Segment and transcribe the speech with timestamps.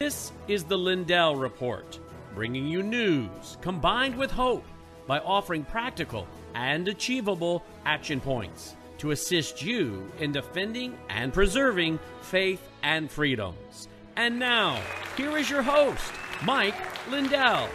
[0.00, 1.98] This is the Lindell Report,
[2.32, 4.64] bringing you news combined with hope
[5.08, 12.62] by offering practical and achievable action points to assist you in defending and preserving faith
[12.84, 13.88] and freedoms.
[14.14, 14.80] And now,
[15.16, 16.12] here is your host,
[16.44, 16.76] Mike
[17.10, 17.68] Lindell.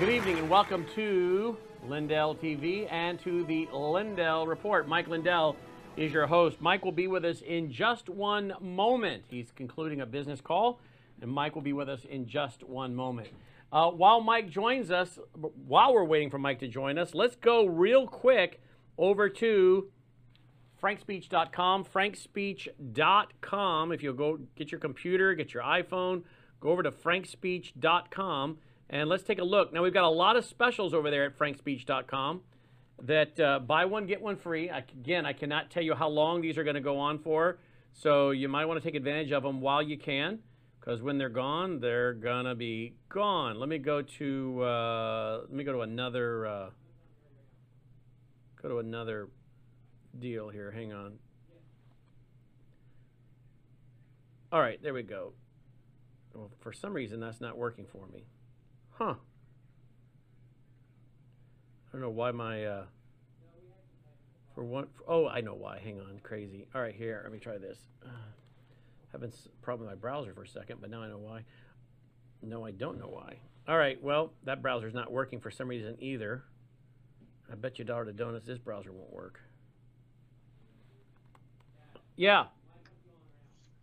[0.00, 1.56] Good evening and welcome to
[1.86, 4.88] Lindell TV and to the Lindell Report.
[4.88, 5.54] Mike Lindell
[5.96, 6.60] is your host.
[6.60, 9.24] Mike will be with us in just one moment.
[9.28, 10.80] He's concluding a business call,
[11.20, 13.28] and Mike will be with us in just one moment.
[13.72, 15.18] Uh, while Mike joins us,
[15.66, 18.60] while we're waiting for Mike to join us, let's go real quick
[18.98, 19.90] over to
[20.82, 21.84] frankspeech.com.
[21.84, 23.92] Frankspeech.com.
[23.92, 26.22] If you'll go get your computer, get your iPhone,
[26.60, 28.58] go over to frankspeech.com
[28.90, 29.72] and let's take a look.
[29.72, 32.42] Now, we've got a lot of specials over there at frankspeech.com
[33.02, 34.70] that uh, buy one, get one free.
[34.70, 37.58] I, again, I cannot tell you how long these are going to go on for.
[37.92, 40.40] So you might want to take advantage of them while you can
[40.80, 43.58] because when they're gone, they're going to be gone.
[43.58, 46.70] Let me go to, uh, let me go to another, uh,
[48.60, 49.28] go to another
[50.18, 50.70] deal here.
[50.70, 51.14] Hang on.
[54.52, 55.32] All right, there we go.
[56.34, 58.24] Well, for some reason, that's not working for me.
[58.90, 59.14] Huh.
[61.94, 62.84] I don't know why my, uh,
[64.52, 65.78] for one, for, oh, I know why.
[65.78, 66.66] Hang on, crazy.
[66.74, 67.78] All right, here, let me try this.
[68.04, 68.08] Uh,
[69.12, 71.44] having a problem with my browser for a second, but now I know why.
[72.42, 73.36] No, I don't know why.
[73.68, 76.42] All right, well, that browser's not working for some reason either.
[77.48, 79.38] I bet you dollar to donuts this browser won't work.
[82.16, 82.46] Yeah.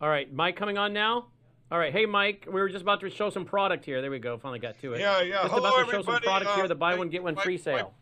[0.02, 1.28] All right, Mike coming on now?
[1.70, 4.02] All right, hey Mike, we were just about to show some product here.
[4.02, 4.36] There we go.
[4.36, 5.00] Finally got to it.
[5.00, 5.40] Yeah, yeah.
[5.44, 6.04] Just Hello, about to everybody.
[6.04, 6.68] show some product uh, here.
[6.68, 7.94] The buy one get one free sale.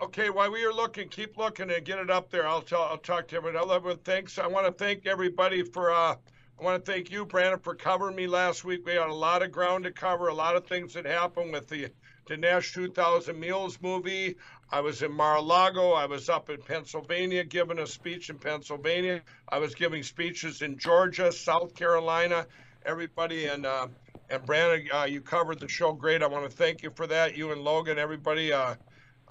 [0.00, 2.46] Okay, while we are looking, keep looking and get it up there.
[2.46, 2.84] I'll tell.
[2.84, 3.98] I'll talk to everyone.
[4.04, 4.38] Thanks.
[4.38, 5.90] I want to thank everybody for.
[5.92, 6.16] uh
[6.60, 8.86] I want to thank you, Brandon, for covering me last week.
[8.86, 11.68] We had a lot of ground to cover, a lot of things that happened with
[11.68, 11.90] the
[12.30, 14.36] Nash 2000 Mules movie.
[14.70, 15.92] I was in Mar-a-Lago.
[15.92, 19.22] I was up in Pennsylvania giving a speech in Pennsylvania.
[19.50, 22.46] I was giving speeches in Georgia, South Carolina.
[22.86, 23.88] Everybody and uh,
[24.30, 26.22] and Brandon, uh, you covered the show great.
[26.22, 27.36] I want to thank you for that.
[27.36, 28.52] You and Logan, everybody.
[28.52, 28.76] Uh,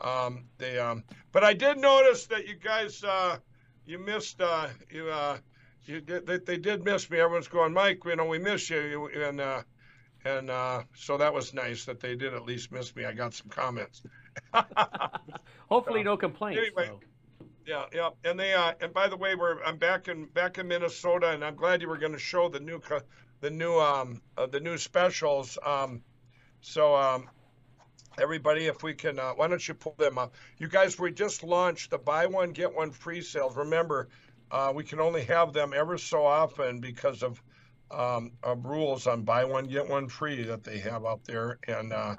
[0.02, 3.38] um, they, um, but I did notice that you guys, uh,
[3.86, 5.38] you missed, uh, you, uh,
[5.86, 7.20] you did, they, they did miss me.
[7.20, 9.08] Everyone's going, Mike, you know, we miss you.
[9.08, 9.62] and, uh,
[10.24, 13.06] and, uh, so that was nice that they did at least miss me.
[13.06, 14.02] I got some comments.
[15.70, 16.60] Hopefully, no complaints.
[16.60, 16.88] anyway.
[16.88, 17.00] though.
[17.66, 20.68] Yeah, yeah, and they uh, and by the way, we're I'm back in back in
[20.68, 22.80] Minnesota, and I'm glad you were going to show the new
[23.42, 25.58] the new um uh, the new specials.
[25.66, 26.04] Um,
[26.62, 27.28] so um,
[28.20, 30.34] everybody, if we can, uh, why don't you pull them up?
[30.58, 33.56] You guys, we just launched the buy one get one free sales.
[33.56, 34.10] Remember,
[34.52, 37.42] uh, we can only have them ever so often because of
[37.92, 41.94] um, of rules on buy one get one free that they have out there, and.
[41.94, 42.16] Uh,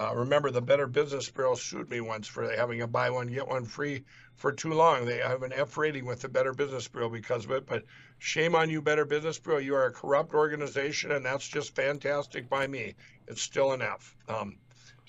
[0.00, 3.46] uh, remember, the Better Business Bureau sued me once for having a buy one get
[3.46, 4.04] one free
[4.36, 5.04] for too long.
[5.04, 7.66] They have an F rating with the Better Business Bureau because of it.
[7.66, 7.84] But
[8.18, 9.58] shame on you, Better Business Bureau.
[9.58, 12.94] You are a corrupt organization, and that's just fantastic by me.
[13.26, 14.16] It's still an F.
[14.26, 14.56] Um,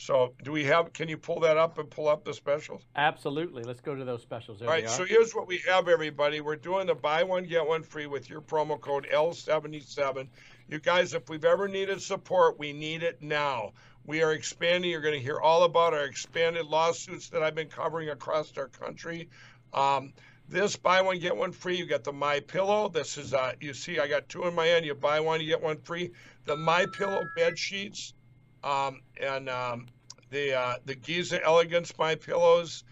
[0.01, 0.93] so, do we have?
[0.93, 2.81] Can you pull that up and pull up the specials?
[2.95, 3.61] Absolutely.
[3.61, 4.57] Let's go to those specials.
[4.57, 6.41] There All right, so here's what we have, everybody.
[6.41, 10.27] We're doing the buy one, get one free with your promo code L77.
[10.69, 13.73] You guys, if we've ever needed support, we need it now.
[14.03, 14.89] We are expanding.
[14.89, 18.69] You're going to hear all about our expanded lawsuits that I've been covering across our
[18.69, 19.29] country.
[19.71, 20.13] Um,
[20.49, 21.77] this buy one get one free.
[21.77, 22.89] You got the My Pillow.
[22.89, 24.83] This is uh, you see, I got two in my hand.
[24.83, 26.11] You buy one, you get one free.
[26.45, 28.15] The My Pillow bed sheets,
[28.63, 29.87] um, and um,
[30.29, 32.83] the uh, the Giza Elegance My Pillows.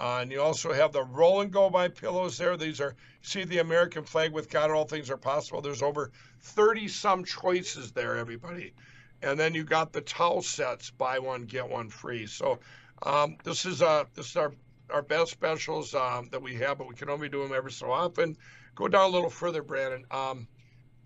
[0.00, 2.56] Uh, and you also have the roll and go my pillows there.
[2.56, 5.60] These are see the American flag with God all things are possible.
[5.60, 8.74] There's over 30 some choices there, everybody.
[9.22, 12.26] And then you got the towel sets, buy one get one free.
[12.26, 12.60] So
[13.02, 14.52] um, this is uh this is our
[14.90, 17.90] our best specials um, that we have, but we can only do them every so
[17.90, 18.36] often.
[18.74, 20.04] Go down a little further, Brandon.
[20.10, 20.46] Um,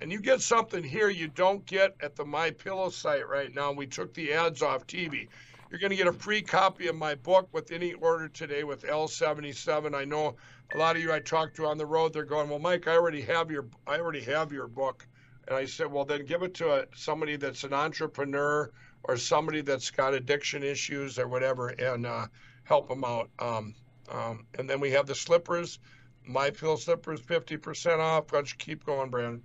[0.02, 3.70] and you get something here you don't get at the My Pillow site right now.
[3.70, 5.28] We took the ads off TV.
[5.70, 8.82] You're going to get a free copy of my book with any order today with
[8.82, 9.94] L77.
[9.94, 10.34] I know
[10.74, 12.12] a lot of you I talked to on the road.
[12.12, 15.06] They're going, well, Mike, I already have your I already have your book.
[15.46, 18.72] And I said, well, then give it to a, somebody that's an entrepreneur
[19.04, 22.26] or somebody that's got addiction issues or whatever, and uh,
[22.64, 23.30] help them out.
[23.38, 23.76] Um,
[24.10, 25.78] um, and then we have the slippers,
[26.26, 28.24] my pill slippers, 50% off.
[28.32, 29.42] You keep going, Brandon?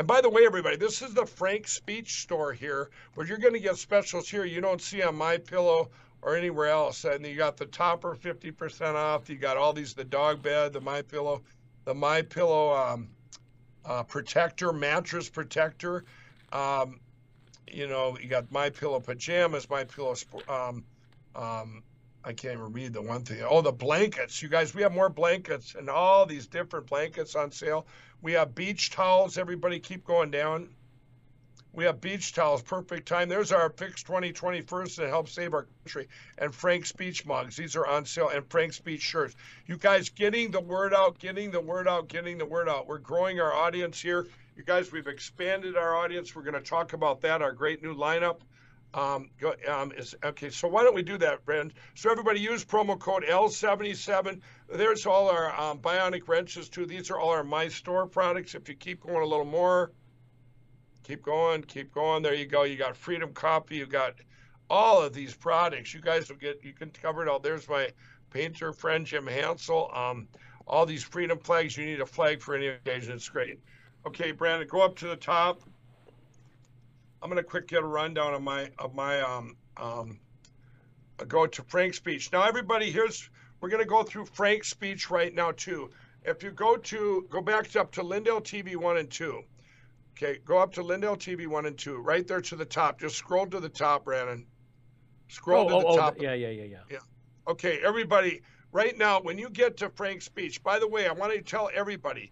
[0.00, 3.52] And by the way, everybody, this is the Frank Speech store here, where you're going
[3.52, 5.90] to get specials here you don't see on My Pillow
[6.22, 7.04] or anywhere else.
[7.04, 9.28] And you got the topper 50% off.
[9.28, 11.42] You got all these, the dog bed, the My Pillow,
[11.84, 13.10] the My Pillow um,
[13.84, 16.06] uh, protector, mattress protector.
[16.50, 16.98] Um,
[17.70, 20.14] you know, you got My Pillow pajamas, My Pillow.
[20.48, 20.82] Um,
[21.36, 21.82] um,
[22.24, 23.42] I can't even read the one thing.
[23.46, 24.42] Oh, the blankets.
[24.42, 27.86] You guys, we have more blankets and all these different blankets on sale.
[28.22, 29.38] We have beach towels.
[29.38, 30.70] Everybody keep going down.
[31.72, 33.28] We have beach towels, perfect time.
[33.28, 36.08] There's our Fix 2021st to help save our country.
[36.36, 37.56] And Frank Speech mugs.
[37.56, 38.28] These are on sale.
[38.28, 39.36] And Frank Speech shirts.
[39.66, 42.88] You guys getting the word out, getting the word out, getting the word out.
[42.88, 44.26] We're growing our audience here.
[44.56, 46.34] You guys, we've expanded our audience.
[46.34, 48.40] We're going to talk about that, our great new lineup.
[48.92, 51.74] Um, go, um, is, okay, so why don't we do that, Brand?
[51.94, 54.40] So everybody use promo code L77.
[54.68, 56.86] There's all our um, bionic wrenches too.
[56.86, 58.54] These are all our My Store products.
[58.54, 59.92] If you keep going a little more,
[61.04, 62.22] keep going, keep going.
[62.22, 62.64] There you go.
[62.64, 63.76] You got Freedom Coffee.
[63.76, 64.14] You got
[64.68, 65.94] all of these products.
[65.94, 66.64] You guys will get.
[66.64, 67.38] You can cover it all.
[67.38, 67.90] There's my
[68.30, 69.90] painter friend Jim Hansel.
[69.94, 70.26] Um,
[70.66, 71.76] all these Freedom flags.
[71.76, 73.14] You need a flag for any occasion.
[73.14, 73.60] It's great.
[74.04, 75.62] Okay, Brandon, go up to the top.
[77.22, 80.20] I'm gonna quick get a rundown of my of my um um.
[81.28, 82.44] Go to Frank Speech now.
[82.44, 83.28] Everybody, here's
[83.60, 85.90] we're gonna go through Frank Speech right now too.
[86.24, 89.42] If you go to go back up to Lindell TV one and two.
[90.16, 93.00] Okay, go up to Lindell TV one and two, right there to the top.
[93.00, 94.46] Just scroll to the top, Brandon.
[95.28, 96.16] Scroll oh, to the oh, top.
[96.18, 96.78] Oh, yeah, yeah, yeah, yeah.
[96.90, 96.98] Yeah.
[97.48, 98.42] Okay, everybody,
[98.72, 101.70] right now, when you get to Frank Speech, by the way, I want to tell
[101.72, 102.30] everybody,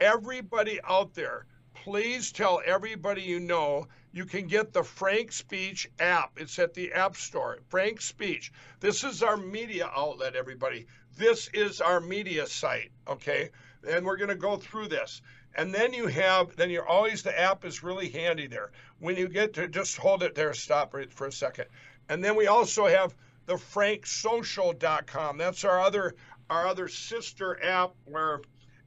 [0.00, 6.34] everybody out there, please tell everybody you know you can get the Frank Speech app.
[6.36, 7.58] It's at the App Store.
[7.68, 8.52] Frank Speech.
[8.78, 10.86] This is our media outlet, everybody.
[11.16, 13.50] This is our media site, okay?
[13.86, 15.20] And we're going to go through this.
[15.56, 18.70] And then you have, then you're always, the app is really handy there.
[19.00, 21.66] When you get to, just hold it there, stop right for a second.
[22.08, 23.16] And then we also have
[23.46, 25.38] the franksocial.com.
[25.38, 26.14] That's our other,
[26.48, 28.42] our other sister app where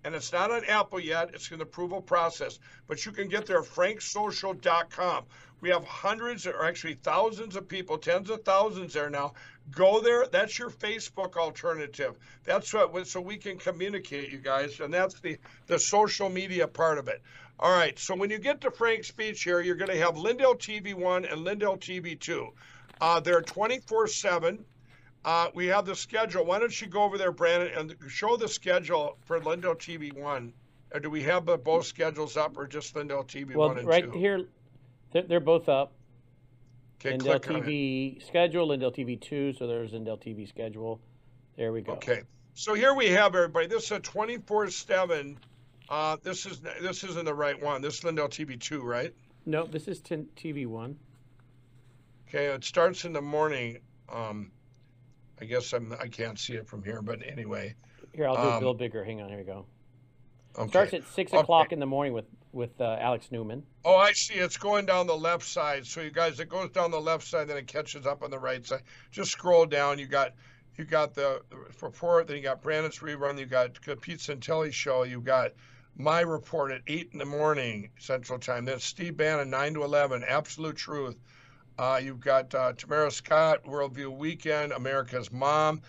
[0.07, 1.31] and it's not on Apple yet.
[1.33, 5.25] It's in the approval process, but you can get there franksocial.com.
[5.59, 9.33] We have hundreds or actually thousands of people, tens of thousands there now.
[9.69, 10.25] Go there.
[10.25, 12.15] That's your Facebook alternative.
[12.45, 17.00] That's what so we can communicate, you guys, and that's the the social media part
[17.00, 17.21] of it.
[17.60, 18.00] All right.
[18.00, 21.25] So when you get to Frank Speech here, you're going to have Lindell TV one
[21.25, 22.53] and Lindell TV two.
[23.01, 24.63] Uh, they're 24 seven.
[25.27, 26.45] Uh, we have the schedule.
[26.45, 30.53] Why don't you go over there, Brandon, and show the schedule for Lindell TV one?
[30.94, 33.85] Or do we have the both schedules up, or just Lindell TV well, one and
[33.85, 34.18] right two?
[34.18, 34.45] here,
[35.12, 35.91] they're both up.
[37.01, 39.51] Okay, Lindell TV schedule, Lindell TV two.
[39.51, 41.01] So there's Lindell TV schedule.
[41.57, 41.91] There we go.
[41.95, 42.21] Okay,
[42.53, 43.68] so here we have everybody.
[43.68, 45.38] This is a 24 seven.
[45.89, 47.81] Uh, this is this isn't the right one.
[47.81, 49.13] This is Lindell TV two, right?
[49.45, 50.97] No, this is t- TV one.
[52.29, 53.79] Okay, it starts in the morning.
[54.07, 54.51] Um,
[55.39, 57.75] I guess I'm I can't see it from here, but anyway.
[58.13, 59.04] Here, I'll do it a Um, little bigger.
[59.04, 59.66] Hang on, here we go.
[60.57, 60.69] Okay.
[60.69, 61.42] Starts at six Okay.
[61.42, 63.63] o'clock in the morning with with uh, Alex Newman.
[63.86, 64.36] Oh, I see.
[64.36, 65.86] It's going down the left side.
[65.86, 68.39] So you guys, it goes down the left side, then it catches up on the
[68.39, 68.81] right side.
[69.12, 70.00] Just scroll down.
[70.00, 70.34] You got,
[70.75, 71.42] you got the
[71.81, 72.25] report.
[72.25, 73.38] Then you got Brandon's rerun.
[73.38, 75.04] You got Pete Santilli show.
[75.04, 75.51] You got
[75.98, 78.66] my report at eight in the morning Central Time.
[78.66, 80.24] Then Steve Bannon nine to eleven.
[80.24, 81.19] Absolute Truth.
[81.77, 85.81] Uh, you've got uh, Tamara Scott, Worldview Weekend, America's Mom.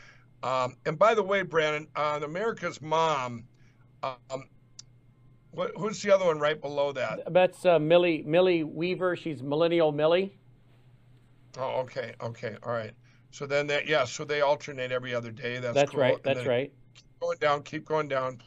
[0.43, 3.45] Um, and by the way, Brandon, on America's Mom,
[4.03, 4.45] um,
[5.51, 7.33] what, who's the other one right below that?
[7.33, 9.17] That's uh, Millie Millie Weaver.
[9.17, 10.37] She's Millennial Millie.
[11.57, 12.93] Oh, okay, okay, all right.
[13.31, 15.59] So then that, yeah, so they alternate every other day.
[15.59, 16.01] That's, That's cool.
[16.01, 16.23] right.
[16.23, 16.73] That's right.
[16.95, 18.41] Keep going down, keep going down.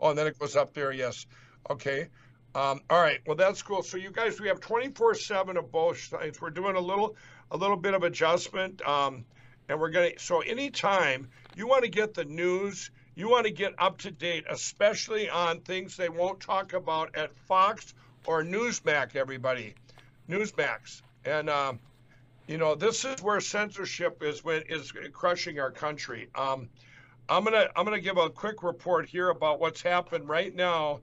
[0.00, 0.92] Oh, and then it goes up there.
[0.92, 1.26] Yes.
[1.70, 2.08] Okay.
[2.54, 3.20] Um, all right.
[3.26, 3.82] Well, that's cool.
[3.82, 6.40] So you guys, we have 24/7 of both sides.
[6.40, 7.16] We're doing a little,
[7.50, 9.24] a little bit of adjustment, um,
[9.68, 10.18] and we're gonna.
[10.18, 14.44] So anytime you want to get the news, you want to get up to date,
[14.48, 17.94] especially on things they won't talk about at Fox
[18.26, 19.14] or Newsmax.
[19.14, 19.74] Everybody,
[20.28, 21.50] Newsmax, and.
[21.50, 21.80] Um,
[22.48, 26.30] you know, this is where censorship is when is crushing our country.
[26.34, 26.70] Um,
[27.28, 31.00] I'm gonna I'm gonna give a quick report here about what's happened right now.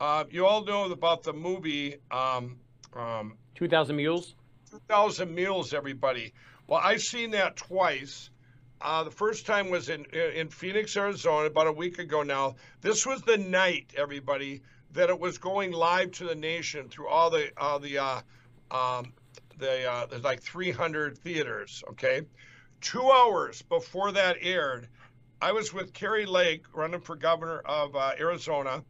[0.00, 2.58] Uh, you all know about the movie um,
[2.94, 4.34] um, Two thousand mules.
[4.70, 6.34] 2,000 Mules, everybody.
[6.66, 8.30] Well, I've seen that twice.
[8.80, 12.56] Uh, the first time was in in Phoenix, Arizona, about a week ago now.
[12.82, 14.60] This was the night, everybody,
[14.92, 18.20] that it was going live to the nation through all the all the uh,
[18.70, 19.14] um,
[19.56, 21.82] the uh, there's like 300 theaters.
[21.92, 22.22] Okay,
[22.82, 24.88] two hours before that aired,
[25.40, 28.84] I was with Kari Lake, running for governor of uh, Arizona,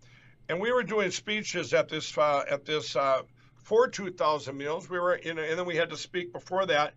[0.49, 3.23] and we were doing speeches at this uh, at this uh,
[3.57, 4.88] for 2,000 mules.
[4.88, 6.95] We were in, and then we had to speak before that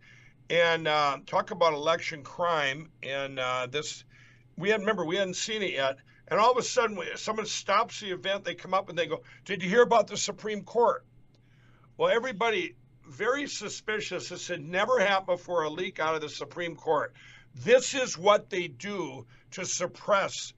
[0.49, 2.89] and uh, talk about election crime.
[3.03, 4.03] And uh, this,
[4.57, 7.99] we had remember we hadn't seen it yet, And all of a sudden, someone stops
[7.99, 11.05] the event, they come up and they go, Did you hear about the Supreme Court?
[11.97, 12.75] Well, everybody,
[13.07, 14.29] very suspicious.
[14.29, 17.13] This had never happened before a leak out of the Supreme Court.
[17.55, 20.53] This is what they do to suppress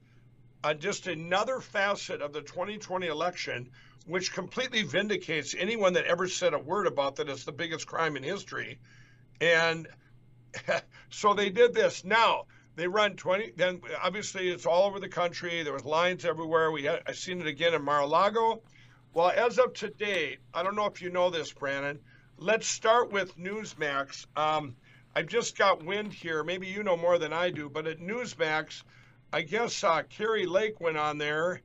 [0.64, 3.70] uh, just another facet of the 2020 election,
[4.06, 8.16] which completely vindicates anyone that ever said a word about that it's the biggest crime
[8.16, 8.78] in history.
[9.40, 9.88] And
[11.10, 12.04] so they did this.
[12.04, 13.52] Now they run 20.
[13.56, 15.62] Then obviously it's all over the country.
[15.62, 16.70] There was lines everywhere.
[16.70, 18.62] We had, I seen it again in Mar-a-Lago.
[19.14, 22.00] Well, as of today, I don't know if you know this, Brandon.
[22.38, 24.26] Let's start with Newsmax.
[24.36, 24.76] Um,
[25.14, 26.42] I've just got wind here.
[26.42, 28.82] Maybe you know more than I do, but at Newsmax,
[29.32, 31.62] I guess uh, Kari Lake went on there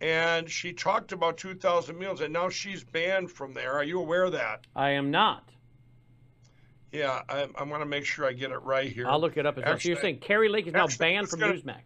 [0.00, 3.72] and she talked about 2,000 mules, and now she's banned from there.
[3.72, 4.66] Are you aware of that?
[4.74, 5.48] I am not.
[6.92, 9.06] Yeah, I, I want to make sure I get it right here.
[9.06, 9.58] I'll look it up.
[9.58, 9.92] As actually.
[9.92, 11.80] You're saying Kari Lake is now banned from gonna, Newsmax?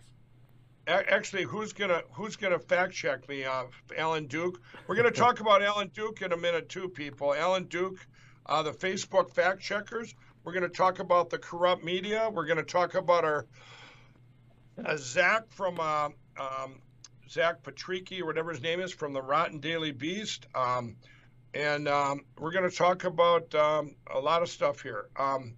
[0.86, 3.44] Actually, who's gonna who's gonna fact check me?
[3.44, 3.64] Uh,
[3.96, 4.60] Alan Duke.
[4.86, 7.34] We're gonna talk about Alan Duke in a minute too, people.
[7.34, 8.06] Alan Duke,
[8.46, 10.14] uh, the Facebook fact checkers.
[10.44, 12.28] We're gonna talk about the corrupt media.
[12.32, 13.46] We're gonna talk about our
[14.84, 16.08] uh, Zach from uh,
[16.38, 16.80] um,
[17.28, 20.46] Zach Patricky or whatever his name is from the Rotten Daily Beast.
[20.54, 20.96] Um,
[21.54, 25.08] and um, we're going to talk about um, a lot of stuff here.
[25.16, 25.54] Um,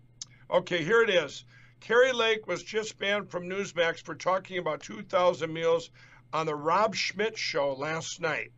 [0.50, 1.44] okay, here it is.
[1.80, 5.90] Kari Lake was just banned from Newsmax for talking about 2,000 mules
[6.32, 8.52] on the Rob Schmitt show last night.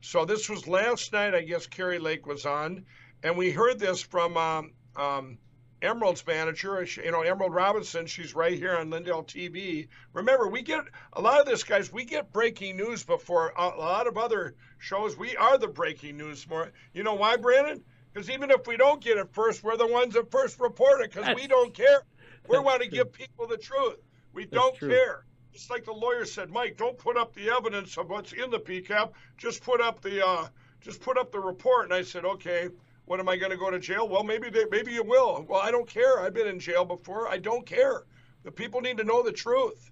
[0.00, 2.86] So this was last night, I guess Kari Lake was on,
[3.22, 5.38] and we heard this from um, um,
[5.82, 9.88] Emerald's manager, you know, Emerald Robinson, she's right here on Lindell TV.
[10.12, 14.06] Remember, we get a lot of this, guys, we get breaking news before a lot
[14.06, 15.16] of other shows.
[15.16, 16.70] We are the breaking news more.
[16.92, 17.82] You know why, Brandon?
[18.12, 21.12] Because even if we don't get it first, we're the ones that first report it
[21.12, 22.02] because we don't care.
[22.48, 23.96] We want to give people the truth.
[24.32, 24.90] We That's don't true.
[24.90, 25.24] care.
[25.54, 28.58] It's like the lawyer said, Mike, don't put up the evidence of what's in the
[28.58, 29.12] PCAP.
[29.36, 30.48] Just put up the uh,
[30.80, 31.84] just put up the report.
[31.84, 32.68] And I said, okay.
[33.10, 34.08] What am I going to go to jail?
[34.08, 35.44] Well, maybe they, maybe you will.
[35.48, 36.20] Well, I don't care.
[36.20, 37.26] I've been in jail before.
[37.26, 38.04] I don't care.
[38.44, 39.90] The people need to know the truth.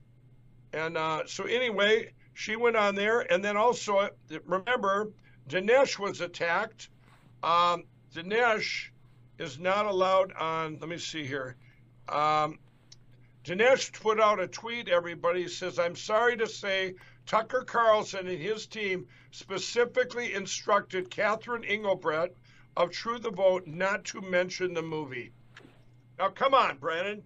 [0.73, 4.09] And uh, so anyway, she went on there, and then also
[4.47, 5.11] remember,
[5.49, 6.91] Dinesh was attacked.
[7.43, 7.83] Um,
[8.15, 8.91] Dinesh
[9.41, 10.79] is not allowed on.
[10.81, 11.57] Let me see here.
[12.09, 12.61] Um,
[13.43, 14.89] Dinesh put out a tweet.
[14.89, 16.95] Everybody says, "I'm sorry to say,
[17.27, 22.37] Tucker Carlson and his team specifically instructed Catherine Engelbrecht."
[22.79, 25.33] Of True the Vote not to mention the movie.
[26.17, 27.25] Now, come on, Brandon.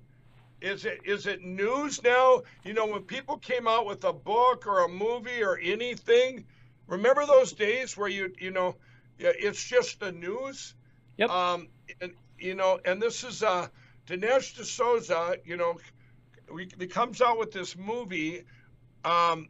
[0.63, 2.43] Is it is it news now?
[2.65, 6.47] You know, when people came out with a book or a movie or anything,
[6.87, 8.77] remember those days where you you know,
[9.19, 10.75] it's just the news.
[11.19, 11.29] Yep.
[11.29, 11.69] Um,
[12.01, 13.69] and you know, and this is uh,
[14.07, 15.37] Dinesh D'Souza.
[15.45, 15.79] You know,
[16.51, 18.45] we, he comes out with this movie.
[19.05, 19.49] Um,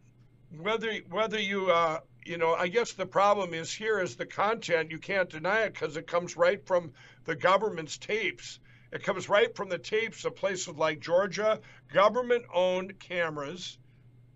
[0.58, 4.90] whether whether you uh, you know, I guess the problem is here is the content.
[4.90, 6.92] You can't deny it because it comes right from
[7.24, 8.60] the government's tapes.
[8.92, 11.60] It comes right from the tapes of places like Georgia,
[11.92, 13.78] government owned cameras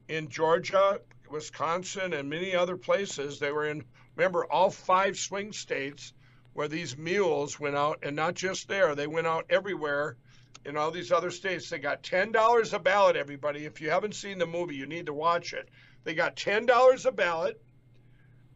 [0.09, 1.01] in Georgia,
[1.31, 3.39] Wisconsin, and many other places.
[3.39, 3.85] They were in,
[4.17, 6.13] remember, all five swing states
[6.55, 10.17] where these mules went out, and not just there, they went out everywhere
[10.65, 11.69] in all these other states.
[11.69, 13.67] They got $10 a ballot, everybody.
[13.67, 15.69] If you haven't seen the movie, you need to watch it.
[16.05, 17.61] They got $10 a ballot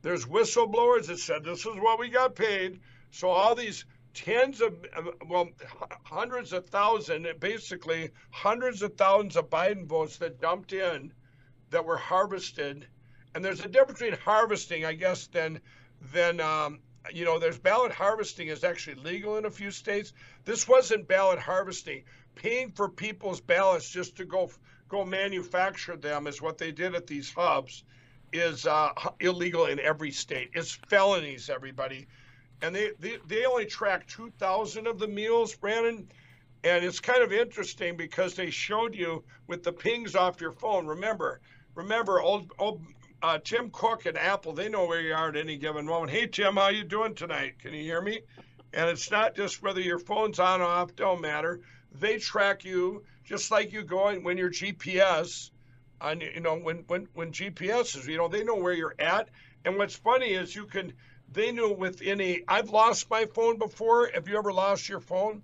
[0.03, 2.81] there's whistleblowers that said this is what we got paid.
[3.11, 4.75] So all these tens of,
[5.29, 5.49] well,
[6.05, 11.13] hundreds of thousands, basically hundreds of thousands of Biden votes that dumped in
[11.71, 12.87] that were harvested.
[13.35, 15.61] And there's a difference between harvesting, I guess, than
[16.13, 16.81] than um,
[17.13, 17.39] you know.
[17.39, 20.13] There's ballot harvesting is actually legal in a few states.
[20.45, 22.05] This wasn't ballot harvesting.
[22.35, 24.51] Paying for people's ballots just to go
[24.89, 27.85] go manufacture them is what they did at these hubs
[28.33, 30.51] is uh, illegal in every state.
[30.55, 32.07] It's felonies, everybody.
[32.63, 36.09] And they, they, they only track 2,000 of the mules, Brandon.
[36.63, 40.87] And it's kind of interesting because they showed you with the pings off your phone.
[40.87, 41.41] Remember,
[41.75, 42.83] remember, old, old
[43.23, 46.13] uh, Tim Cook and Apple, they know where you are at any given moment.
[46.13, 47.59] Hey, Tim, how you doing tonight?
[47.59, 48.21] Can you hear me?
[48.73, 51.61] And it's not just whether your phone's on or off, don't matter.
[51.93, 55.51] They track you just like you go when your GPS
[56.01, 59.29] on you know when when when GPS is you know they know where you're at.
[59.65, 60.95] And what's funny is you can
[61.33, 64.11] they knew within a I've lost my phone before.
[64.13, 65.43] Have you ever lost your phone?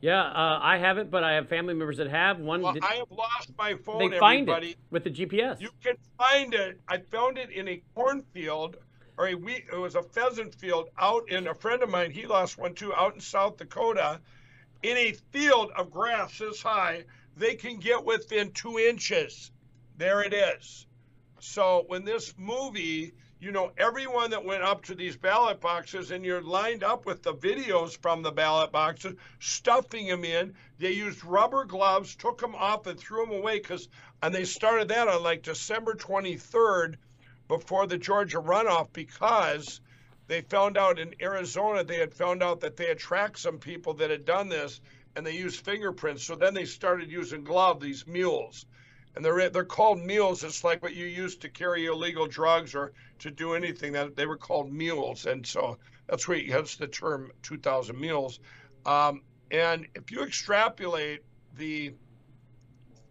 [0.00, 2.40] Yeah, uh, I haven't, but I have family members that have.
[2.40, 4.10] One, well, did, I have lost my phone.
[4.10, 4.70] They find everybody.
[4.70, 5.60] it with the GPS.
[5.60, 6.80] You can find it.
[6.88, 8.76] I found it in a cornfield,
[9.18, 9.66] or a wheat.
[9.70, 12.12] It was a pheasant field out in a friend of mine.
[12.12, 14.20] He lost one too, out in South Dakota,
[14.82, 17.04] in a field of grass this high.
[17.36, 19.50] They can get within two inches
[20.00, 20.86] there it is.
[21.40, 26.24] so when this movie, you know, everyone that went up to these ballot boxes and
[26.24, 30.54] you're lined up with the videos from the ballot boxes, stuffing them in.
[30.78, 33.88] They used rubber gloves, took them off, and threw them away because,
[34.22, 36.96] and they started that on like December 23rd
[37.46, 39.82] before the Georgia runoff because
[40.28, 43.92] they found out in Arizona, they had found out that they had tracked some people
[43.94, 44.80] that had done this
[45.14, 46.24] and they used fingerprints.
[46.24, 48.64] So then they started using gloves, these mules
[49.14, 50.44] and they're they're called mules.
[50.44, 53.92] It's like what you use to carry illegal drugs or to do anything.
[53.92, 58.40] That they were called mules, and so that's where that's the term 2,000 mules.
[58.86, 61.22] Um, and if you extrapolate
[61.56, 61.94] the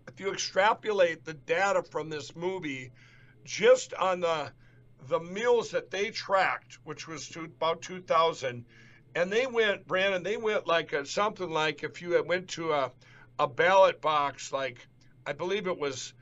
[0.07, 2.91] if you extrapolate the data from this movie,
[3.43, 4.51] just on the
[5.07, 8.65] the mules that they tracked, which was to about 2,000,
[9.15, 12.91] and they went, Brandon, they went like a, something like if you went to a
[13.39, 14.85] a ballot box like
[15.25, 16.13] I believe it was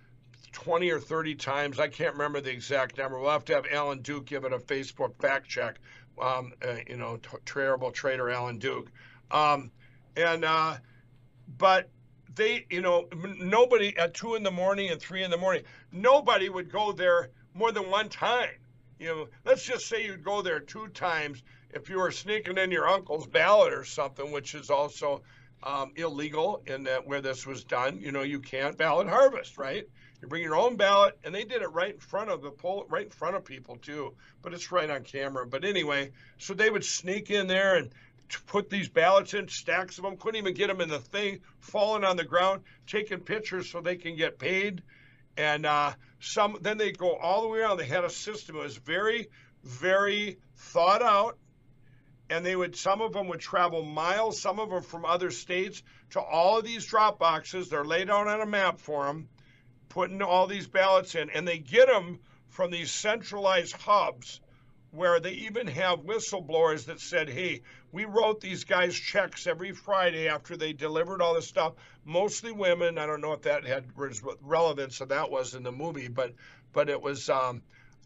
[0.51, 1.79] 20 or 30 times.
[1.79, 3.19] I can't remember the exact number.
[3.19, 5.79] We'll have to have Alan Duke give it a Facebook fact check.
[6.19, 8.91] Um, uh, you know, t- terrible traitor Alan Duke.
[9.29, 9.71] Um,
[10.15, 10.77] and uh,
[11.57, 11.89] but
[12.35, 13.07] they, you know,
[13.39, 17.29] nobody at two in the morning and three in the morning, nobody would go there
[17.53, 18.49] more than one time.
[18.99, 22.71] You know, let's just say you'd go there two times if you were sneaking in
[22.71, 25.21] your uncle's ballot or something, which is also
[25.63, 27.99] um, illegal in that where this was done.
[27.99, 29.87] You know, you can't ballot harvest, right?
[30.21, 32.85] You bring your own ballot, and they did it right in front of the poll,
[32.89, 34.15] right in front of people too.
[34.41, 35.45] But it's right on camera.
[35.45, 37.91] But anyway, so they would sneak in there and
[38.45, 42.03] put these ballots in, stacks of them, couldn't even get them in the thing, falling
[42.03, 44.81] on the ground, taking pictures so they can get paid.
[45.37, 47.77] And uh, some, then they go all the way around.
[47.77, 48.55] They had a system.
[48.57, 49.27] It was very,
[49.63, 51.37] very thought out
[52.29, 55.81] and they would some of them would travel miles some of them from other states
[56.11, 57.69] to all of these drop boxes.
[57.69, 59.29] They're laid out on a map for them
[59.89, 61.29] putting all these ballots in.
[61.29, 62.19] And they get them
[62.49, 64.41] from these centralized hubs
[64.91, 70.29] where they even have whistleblowers that said hey we wrote these guys checks every friday
[70.29, 71.73] after they delivered all this stuff
[72.05, 72.97] mostly women.
[72.97, 73.85] I don't know if that had
[74.41, 76.33] relevance of that was in the movie but
[76.71, 77.61] but it was um,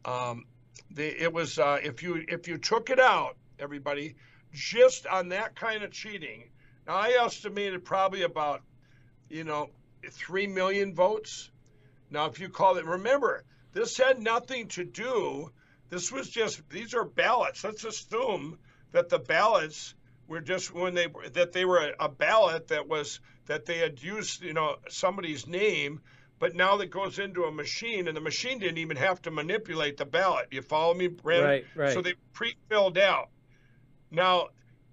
[0.06, 0.46] um,
[0.90, 4.16] the, it was uh, if you if you took it out everybody,
[4.54, 6.50] just on that kind of cheating.
[6.88, 8.62] Now, I estimated probably about,
[9.30, 9.70] you know,
[10.10, 11.50] 3 million votes.
[12.10, 13.44] Now, if you call it, remember,
[13.74, 15.52] this had nothing to do,
[15.90, 17.64] this was just, these are ballots.
[17.64, 18.58] Let's assume
[18.92, 19.94] that the ballots
[20.28, 24.02] were just when they, that they were a, a ballot that was, that they had
[24.02, 26.02] used, you know, somebody's name
[26.42, 29.98] but now that goes into a machine, and the machine didn't even have to manipulate
[29.98, 30.48] the ballot.
[30.50, 31.48] You follow me, Brandon?
[31.48, 31.94] Right, right.
[31.94, 33.30] So they pre-filled out.
[34.12, 34.50] Now,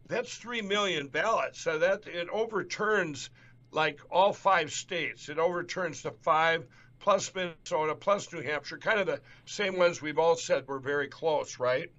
[0.07, 1.61] that's 3 million ballots.
[1.61, 3.31] So that it overturns
[3.71, 5.29] like all five states.
[5.29, 6.67] It overturns the five
[7.01, 11.09] plus Minnesota plus New Hampshire, kind of the same ones we've all said were very
[11.09, 11.91] close, right?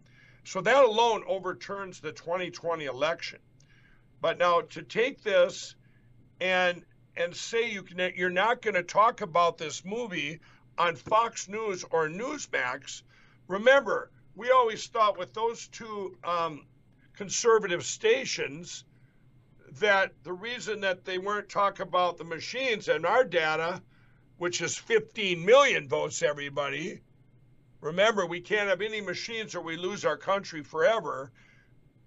[0.44, 3.40] So that alone overturns the 2020 election.
[4.22, 5.76] But now to take this
[6.42, 6.84] and
[7.16, 10.40] and say you can, you're not going to talk about this movie
[10.78, 13.04] on Fox News or Newsmax,
[13.48, 16.66] remember we always thought with those two um,
[17.20, 18.86] conservative stations
[19.74, 23.82] that the reason that they weren't talking about the machines and our data,
[24.38, 27.02] which is 15 million votes, everybody.
[27.82, 31.30] Remember, we can't have any machines or we lose our country forever.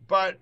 [0.09, 0.39] But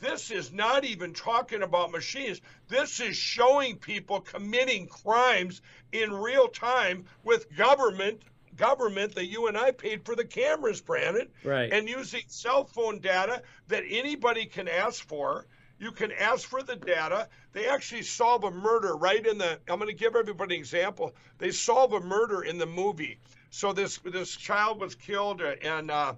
[0.00, 2.40] this is not even talking about machines.
[2.66, 8.22] This is showing people committing crimes in real time with government
[8.58, 11.28] government that you and I paid for the cameras, Brandon.
[11.42, 11.72] Right.
[11.72, 15.46] And using cell phone data that anybody can ask for.
[15.80, 17.28] You can ask for the data.
[17.52, 19.60] They actually solve a murder right in the.
[19.68, 21.14] I'm going to give everybody an example.
[21.38, 23.20] They solve a murder in the movie.
[23.50, 26.14] So this this child was killed, uh, and uh,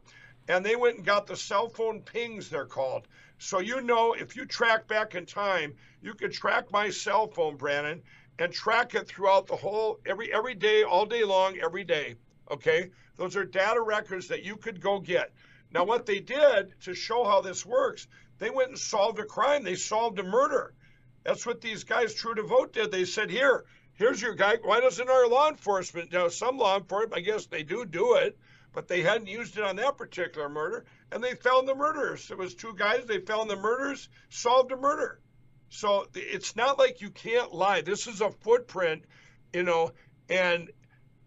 [0.48, 2.48] and they went and got the cell phone pings.
[2.48, 3.06] They're called.
[3.38, 7.56] So you know, if you track back in time, you could track my cell phone,
[7.56, 8.02] Brandon,
[8.38, 12.16] and track it throughout the whole every every day, all day long, every day.
[12.50, 15.32] Okay, those are data records that you could go get.
[15.72, 18.08] Now, what they did to show how this works,
[18.38, 19.62] they went and solved a crime.
[19.62, 20.74] They solved a murder.
[21.22, 22.90] That's what these guys, True the Vote, did.
[22.90, 24.56] They said, "Here, here's your guy.
[24.62, 26.12] Why doesn't our law enforcement?
[26.12, 28.38] Now, some law enforcement, I guess they do do it,
[28.72, 32.30] but they hadn't used it on that particular murder, and they found the murderers.
[32.30, 33.04] It was two guys.
[33.04, 35.20] They found the murderers, solved a murder.
[35.68, 37.82] So it's not like you can't lie.
[37.82, 39.04] This is a footprint,
[39.52, 39.92] you know,
[40.28, 40.70] and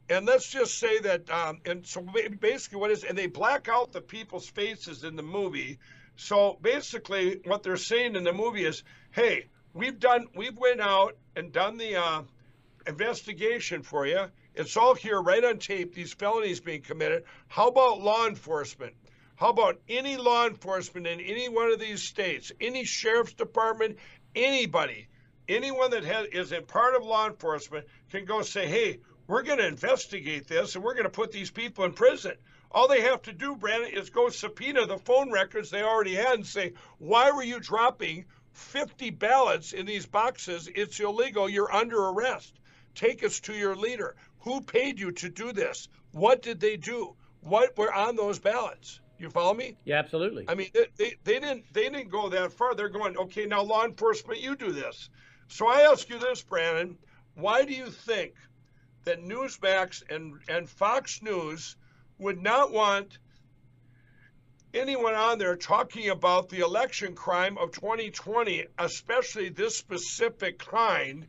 [0.10, 2.06] and let's just say that um, and so
[2.40, 5.80] basically what is and they black out the people's faces in the movie
[6.16, 11.18] so basically what they're saying in the movie is hey we've done we've went out
[11.36, 12.22] and done the uh,
[12.88, 17.24] investigation for you It's all here right on tape, these felonies being committed.
[17.48, 18.94] How about law enforcement?
[19.36, 23.98] How about any law enforcement in any one of these states, any sheriff's department,
[24.36, 25.08] anybody,
[25.48, 29.60] anyone that has, is a part of law enforcement can go say, hey, we're going
[29.60, 32.34] to investigate this and we're going to put these people in prison.
[32.72, 36.34] All they have to do, Brandon, is go subpoena the phone records they already had
[36.34, 40.68] and say, why were you dropping 50 ballots in these boxes?
[40.74, 41.48] It's illegal.
[41.48, 42.60] You're under arrest.
[42.96, 44.16] Take us to your leader.
[44.40, 45.88] Who paid you to do this?
[46.12, 47.16] What did they do?
[47.42, 49.00] What were on those ballots?
[49.20, 49.78] You follow me?
[49.86, 50.46] Yeah, absolutely.
[50.48, 52.76] I mean, they, they, they didn't they didn't go that far.
[52.76, 55.10] They're going, okay, now law enforcement, you do this.
[55.48, 56.98] So I ask you this, Brandon,
[57.36, 58.34] why do you think
[59.06, 61.76] that Newsmax and, and Fox News
[62.20, 63.18] would not want
[64.74, 71.28] anyone on there talking about the election crime of 2020, especially this specific kind,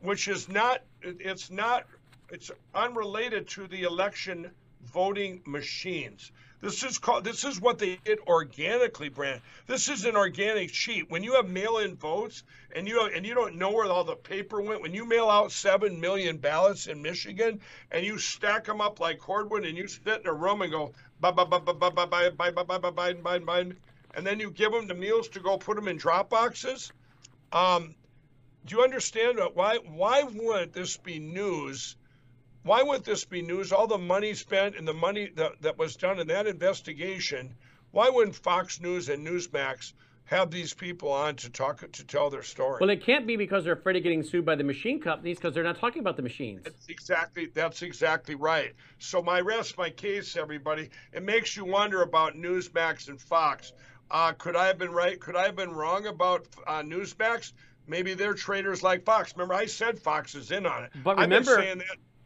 [0.00, 1.84] which is not, it's not,
[2.30, 4.50] it's unrelated to the election
[4.82, 6.32] voting machines.
[6.64, 7.24] This is called.
[7.24, 9.42] This is what they did organically, Brand.
[9.66, 11.10] This is an organic cheat.
[11.10, 12.42] When you have mail-in votes
[12.74, 15.52] and you and you don't know where all the paper went, when you mail out
[15.52, 20.22] seven million ballots in Michigan and you stack them up like cordwood and you sit
[20.22, 21.60] in a room and go bye bye bye
[24.14, 26.90] and then you give them the mules to go put them in drop boxes.
[27.52, 27.94] Um,
[28.64, 29.76] do you understand why?
[29.76, 31.96] Why wouldn't this be news?
[32.64, 33.72] Why would this be news?
[33.72, 37.54] All the money spent and the money that, that was done in that investigation,
[37.90, 39.92] why wouldn't Fox News and Newsmax
[40.24, 42.78] have these people on to talk to tell their story?
[42.80, 45.52] Well, it can't be because they're afraid of getting sued by the machine companies because
[45.52, 46.62] they're not talking about the machines.
[46.64, 48.72] That's exactly that's exactly right.
[48.98, 50.88] So my rest my case, everybody.
[51.12, 53.74] It makes you wonder about Newsmax and Fox.
[54.10, 55.20] Uh, could I have been right?
[55.20, 57.52] Could I have been wrong about uh, Newsmax?
[57.86, 59.34] Maybe they're traitors like Fox.
[59.36, 60.92] Remember, I said Fox is in on it.
[61.04, 61.62] But remember,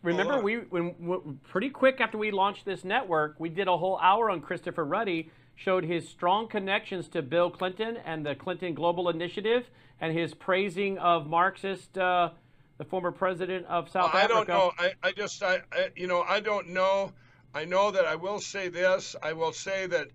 [0.02, 4.30] Remember, we when, pretty quick after we launched this network, we did a whole hour
[4.30, 9.68] on Christopher Ruddy, showed his strong connections to Bill Clinton and the Clinton Global Initiative,
[10.00, 12.30] and his praising of Marxist, uh,
[12.78, 14.34] the former president of South well, Africa.
[14.34, 14.72] I don't know.
[14.78, 17.12] I, I just, I, I, you know, I don't know.
[17.52, 19.16] I know that I will say this.
[19.20, 20.08] I will say that,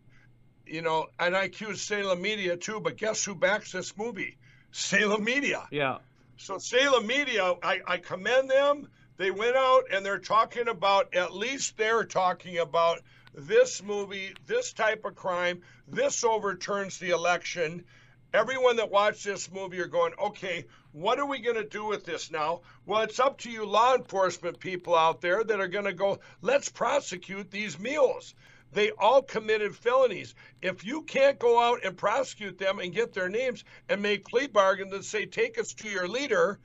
[0.65, 2.79] you know, and I accuse Salem Media too.
[2.79, 4.37] But guess who backs this movie?
[4.71, 5.67] Salem Media.
[5.71, 5.97] Yeah.
[6.37, 8.87] So Salem Media, I, I commend them
[9.23, 12.99] they went out and they're talking about, at least they're talking about
[13.33, 17.85] this movie, this type of crime, this overturns the election.
[18.33, 22.03] Everyone that watched this movie are going, okay, what are we going to do with
[22.03, 22.63] this now?
[22.85, 26.19] Well, it's up to you law enforcement people out there that are going to go,
[26.41, 28.35] let's prosecute these mules.
[28.73, 30.35] They all committed felonies.
[30.61, 34.47] If you can't go out and prosecute them and get their names and make plea
[34.47, 36.59] bargains and say, take us to your leader,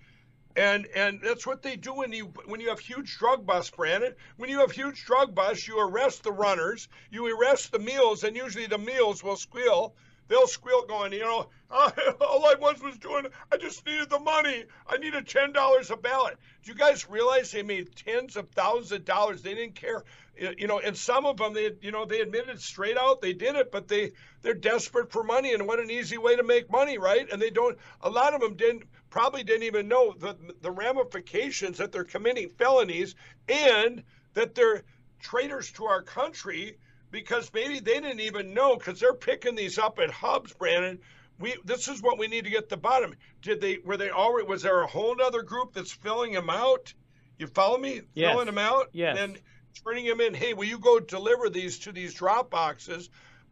[0.59, 4.15] and and that's what they do when you when you have huge drug busts, Brandon.
[4.37, 8.37] When you have huge drug busts, you arrest the runners, you arrest the mules, and
[8.37, 9.95] usually the mules will squeal.
[10.27, 13.27] They'll squeal, going, you know, all I was was doing.
[13.51, 14.65] I just needed the money.
[14.87, 16.37] I needed ten dollars a ballot.
[16.65, 19.43] Do you guys realize they made tens of thousands of dollars?
[19.43, 20.05] They didn't care,
[20.37, 20.81] you know.
[20.81, 23.89] And some of them, they, you know, they admitted straight out they did it, but
[23.89, 27.27] they they're desperate for money, and what an easy way to make money, right?
[27.31, 27.79] And they don't.
[28.03, 32.49] A lot of them didn't probably didn't even know the, the ramifications that they're committing
[32.51, 33.15] felonies
[33.49, 34.03] and
[34.35, 34.83] that they're
[35.21, 36.79] traitors to our country
[37.11, 40.99] because maybe they didn't even know because they're picking these up at hubs, Brandon.
[41.39, 43.15] We this is what we need to get to the bottom.
[43.43, 46.93] Did they were they already was there a whole other group that's filling them out?
[47.39, 48.03] You follow me?
[48.15, 48.33] Yes.
[48.33, 48.89] Filling them out?
[48.93, 49.17] Yes.
[49.19, 49.41] And
[49.85, 50.35] turning them in.
[50.35, 53.09] Hey, will you go deliver these to these drop boxes?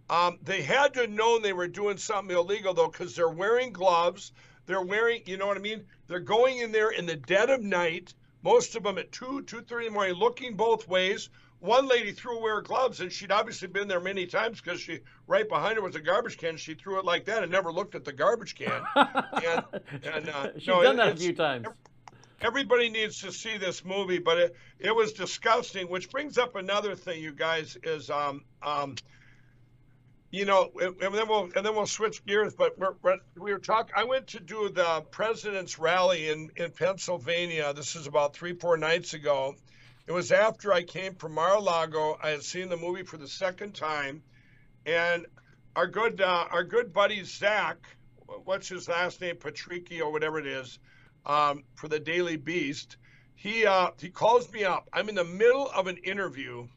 [0.08, 3.72] Um, they had to have known they were doing something illegal though, because they're wearing
[3.72, 4.32] gloves.
[4.66, 5.84] They're wearing, you know what I mean?
[6.08, 9.78] They're going in there in the dead of night, most of them at 2, 2.30
[9.78, 11.30] in the morning, looking both ways.
[11.60, 15.00] One lady threw away her gloves, and she'd obviously been there many times because she
[15.26, 16.56] right behind her was a garbage can.
[16.56, 18.82] She threw it like that and never looked at the garbage can.
[18.94, 19.64] and,
[20.04, 21.66] and uh, she's no, done that a few times.
[22.42, 25.88] Everybody needs to see this movie, but it, it was disgusting.
[25.88, 28.96] Which brings up another thing, you guys, is um, um,
[30.36, 32.54] you know, and then we'll and then we'll switch gears.
[32.54, 33.94] But we're, we're, we were talking.
[33.96, 37.72] I went to do the president's rally in in Pennsylvania.
[37.72, 39.54] This is about three four nights ago.
[40.06, 42.18] It was after I came from Mar-a-Lago.
[42.22, 44.22] I had seen the movie for the second time,
[44.84, 45.26] and
[45.74, 47.78] our good uh, our good buddy Zach,
[48.44, 50.78] what's his last name, Patricky or whatever it is,
[51.24, 52.98] um, for the Daily Beast.
[53.36, 54.86] He uh, he calls me up.
[54.92, 56.68] I'm in the middle of an interview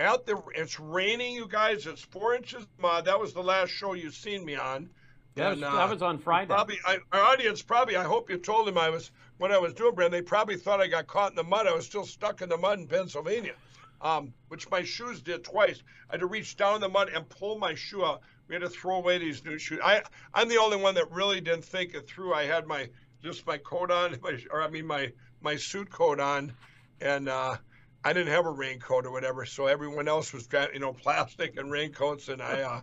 [0.00, 0.36] out there.
[0.54, 1.86] It's raining, you guys.
[1.86, 3.06] It's four inches mud.
[3.06, 4.90] That was the last show you've seen me on.
[5.34, 6.48] That, And, was, uh, that was on Friday.
[6.48, 7.96] Probably, I, our audience probably.
[7.96, 10.18] I hope you told them I was what I was doing, Brandon.
[10.18, 11.66] They probably thought I got caught in the mud.
[11.66, 13.54] I was still stuck in the mud in Pennsylvania,
[14.00, 15.82] um, which my shoes did twice.
[16.08, 18.22] I had to reach down in the mud and pull my shoe out.
[18.48, 19.78] We had to throw away these new shoes.
[19.84, 20.02] I,
[20.34, 22.34] I'm the only one that really didn't think it through.
[22.34, 22.88] I had my
[23.22, 26.52] just my coat on, my, or I mean my my suit coat on,
[27.00, 27.56] and uh,
[28.04, 29.44] I didn't have a raincoat or whatever.
[29.44, 32.80] So everyone else was, you know, plastic and raincoats, and I, uh,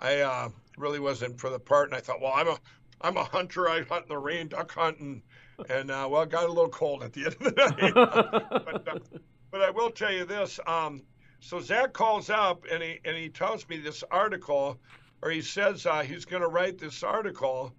[0.00, 1.88] I uh, really wasn't for the part.
[1.88, 2.58] And I thought, well, I'm a
[3.00, 3.68] I'm a hunter.
[3.68, 5.22] I hunt in the rain, duck hunting,
[5.68, 7.90] and uh, well, it got a little cold at the end of the day.
[7.92, 9.18] but, uh,
[9.50, 10.58] but I will tell you this.
[10.66, 11.02] Um,
[11.40, 14.78] so Zach calls up and he and he tells me this article,
[15.22, 17.72] or he says uh, he's going to write this article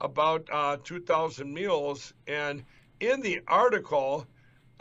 [0.00, 2.12] about uh, 2,000 mules.
[2.26, 2.64] And
[3.00, 4.26] in the article,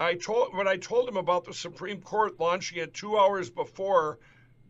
[0.01, 4.17] I told when I told him about the Supreme Court launching it two hours before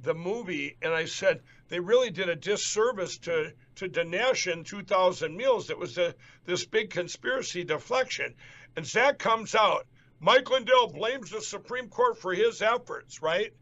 [0.02, 5.38] the movie, and I said they really did a disservice to to Dinesh and 2,000
[5.38, 5.70] Mules.
[5.70, 6.16] It was a,
[6.46, 8.34] this big conspiracy deflection,
[8.76, 9.86] and Zach comes out.
[10.20, 13.54] Mike Lindell blames the Supreme Court for his efforts, right?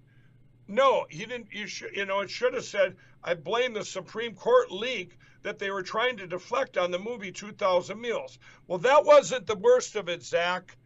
[0.70, 1.52] No, he didn't.
[1.52, 5.60] You should, you know, it should have said, "I blame the Supreme Court leak that
[5.60, 9.98] they were trying to deflect on the movie 2,000 Mules." Well, that wasn't the worst
[9.98, 10.78] of it, Zach.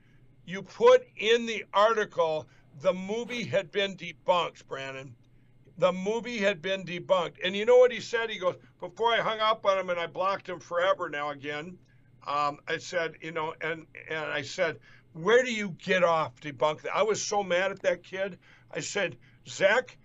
[0.46, 2.48] You put in the article
[2.82, 5.16] the movie had been debunked, Brandon
[5.82, 7.38] the movie had been debunked.
[7.44, 8.30] And you know what he said?
[8.30, 11.78] He goes, before I hung up on him and I blocked him forever now again,
[12.28, 14.78] um, I said, you know, and, and I said,
[15.14, 16.96] where do you get off debunk that?
[16.96, 18.38] I was so mad at that kid.
[18.72, 19.98] I said, Zach,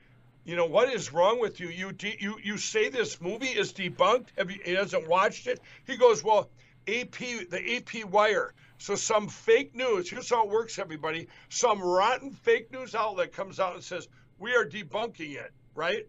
[0.45, 1.69] you know, what is wrong with you?
[1.69, 4.29] You, de- you, you say this movie is debunked.
[4.39, 5.61] Have you, he hasn't watched it.
[5.87, 6.49] He goes, well,
[6.89, 7.19] AP,
[7.51, 8.55] the AP wire.
[8.79, 11.29] So some fake news, here's how it works, everybody.
[11.49, 14.09] Some rotten fake news outlet comes out and says,
[14.39, 16.07] we are debunking it, right?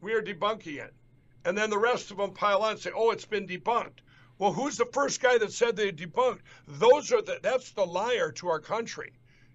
[0.00, 0.94] We are debunking it.
[1.44, 4.00] And then the rest of them pile on and say, oh, it's been debunked.
[4.38, 6.40] Well, who's the first guy that said they debunked?
[6.68, 9.12] Those are the, that's the liar to our country,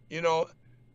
[0.09, 0.47] you know.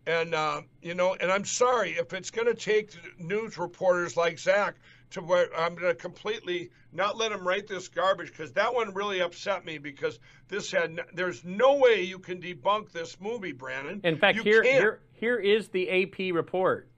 [0.06, 4.38] And, uh, you know, and I'm sorry if it's going to take news reporters like
[4.38, 4.76] Zach
[5.10, 8.92] to where I'm going to completely not let him write this garbage because that one
[8.94, 14.00] really upset me because this had, there's no way you can debunk this movie, Brandon.
[14.04, 14.74] In fact, you here, can't.
[14.74, 16.88] here, here is the AP report.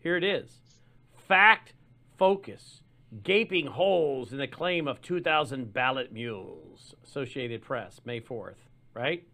[0.00, 0.50] Here it is.
[1.28, 1.72] Fact
[2.18, 2.82] focus.
[3.22, 6.94] Gaping holes in the claim of 2,000 ballot mules.
[7.04, 8.56] Associated Press, May 4th,
[8.94, 9.24] right?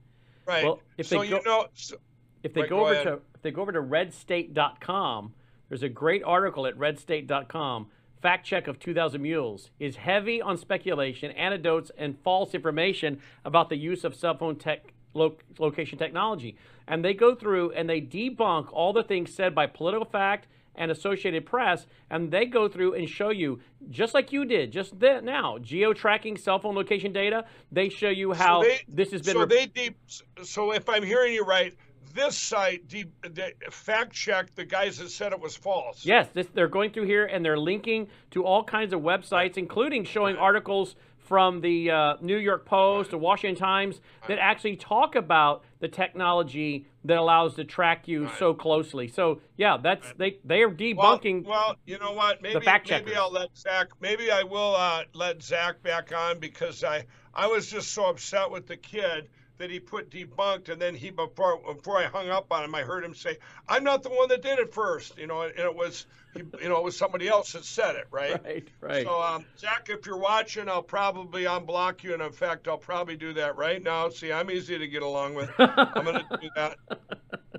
[0.46, 0.64] Right.
[0.64, 1.96] Well, if so they go- you know, so,
[2.42, 3.06] If they Right, go, go over ahead.
[3.06, 5.32] to if they go over to redstate.com,
[5.72, 7.86] there's a great article at redstate.com.
[8.20, 13.76] Fact check of 2000 mules is heavy on speculation, anecdotes, and false information about the
[13.78, 16.58] use of cell phone tech lo- location technology.
[16.86, 20.40] And they go through and they debunk all the things said by PolitiFact
[20.74, 25.00] and Associated Press, and they go through and show you, just like you did just
[25.00, 27.46] th- now, geo tracking cell phone location data.
[27.70, 29.34] They show you how so they, this has been.
[29.36, 29.96] so they deep.
[30.42, 31.74] So if I'm hearing you right,
[32.14, 36.04] this site deep, de, fact checked the guys that said it was false.
[36.04, 40.04] Yes, this, they're going through here and they're linking to all kinds of websites, including
[40.04, 40.96] showing articles
[41.32, 46.86] from the uh, New York Post, the Washington Times, that actually talk about the technology
[47.04, 49.08] that allows to track you so closely.
[49.08, 51.44] So yeah, that's they they are debunking.
[51.44, 52.42] well, you know what?
[52.42, 53.14] Maybe maybe.
[53.14, 53.88] I'll let Zach.
[54.00, 58.50] Maybe I will uh, let Zach back on because I I was just so upset
[58.50, 62.52] with the kid that he put debunked, and then he before before I hung up
[62.52, 63.38] on him, I heard him say,
[63.68, 66.78] "I'm not the one that did it first, you know, and it was you know
[66.78, 68.42] it was somebody else that said it, right?
[68.44, 69.04] right, right.
[69.04, 73.16] So, um, Zach, if you're watching, I'll probably unblock you, and in fact, I'll probably
[73.16, 74.08] do that right now.
[74.08, 75.50] See, I'm easy to get along with.
[75.58, 76.76] I'm going to do that.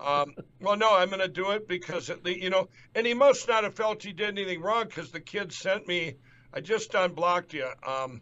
[0.04, 3.48] Um, well, no, I'm going to do it because, it, you know, and he must
[3.48, 6.16] not have felt he did anything wrong because the kid sent me.
[6.54, 7.70] I just unblocked you.
[7.88, 8.20] Um,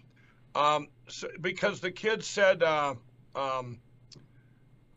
[0.53, 2.95] um, so, because the kid said, uh,
[3.35, 3.79] um,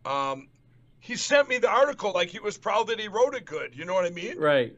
[0.05, 0.49] um,
[1.01, 3.75] he sent me the article like he was proud that he wrote it good.
[3.77, 4.39] You know what I mean?
[4.39, 4.75] right.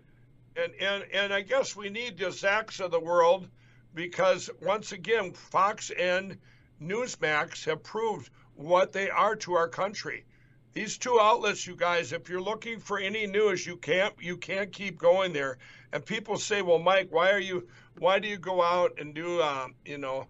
[0.56, 3.48] and and and I guess we need the Zacks of the world
[3.94, 6.38] because once again, Fox and
[6.82, 10.24] Newsmax have proved what they are to our country.
[10.72, 14.72] These two outlets, you guys, if you're looking for any news, you can't you can't
[14.72, 15.58] keep going there.
[15.92, 17.66] And people say, well, Mike, why are you
[17.98, 20.26] why do you go out and do um, you know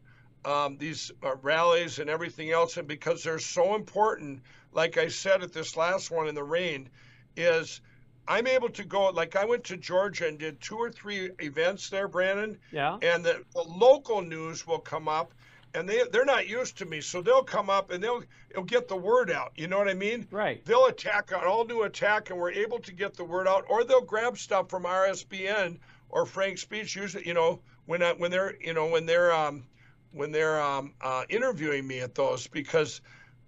[0.47, 2.77] um, these uh, rallies and everything else?
[2.77, 4.41] And because they're so important,
[4.73, 6.89] like I said at this last one in the rain,
[7.37, 7.81] is
[8.29, 11.91] I'm able to go like I went to Georgia and did two or three events
[11.91, 12.99] there, Brandon, Yeah.
[13.03, 15.33] and the, the local news will come up
[15.75, 18.89] and they they're not used to me, so they'll come up and they'll it'll get
[18.89, 19.53] the word out.
[19.57, 20.27] You know what I mean?
[20.31, 20.65] Right.
[20.65, 23.85] They'll attack an all new attack and we're able to get the word out, or
[23.85, 25.79] they'll grab stuff from RSBN
[26.09, 29.65] or Frank Speech, usually you know, when I, when they're you know when they're um,
[30.13, 33.01] when they're um, uh, interviewing me at those because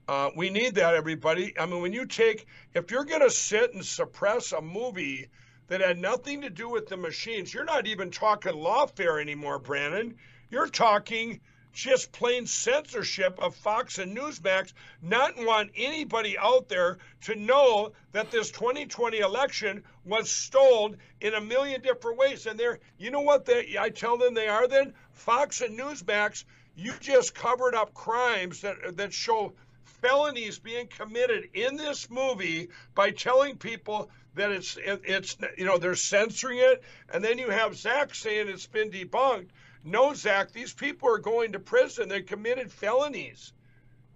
[0.09, 1.59] uh, we need that everybody.
[1.59, 5.29] I mean, when you take if you're going to sit and suppress a movie
[5.68, 10.14] that had nothing to do with the machines, you're not even talking lawfare anymore, Brandon.
[10.51, 11.40] You're talking
[11.79, 18.33] just plain censorship of Fox and Newsmax, not want anybody out there to know that
[18.33, 22.47] this 2020 election was stolen in a million different ways.
[22.47, 24.93] And they're, you know what they, I tell them they are then?
[25.12, 26.43] Fox and Newsmax,
[26.75, 29.53] you just covered up crimes that, that show
[29.85, 35.79] felonies being committed in this movie by telling people that it's it, it's you know
[35.79, 39.49] they're censoring it and then you have Zach saying it's been debunked
[39.85, 42.09] no, Zach, these people are going to prison.
[42.09, 43.53] They committed felonies,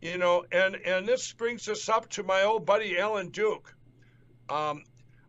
[0.00, 0.44] you know.
[0.50, 3.74] And and this brings us up to my old buddy Alan Duke.
[4.48, 4.82] Um,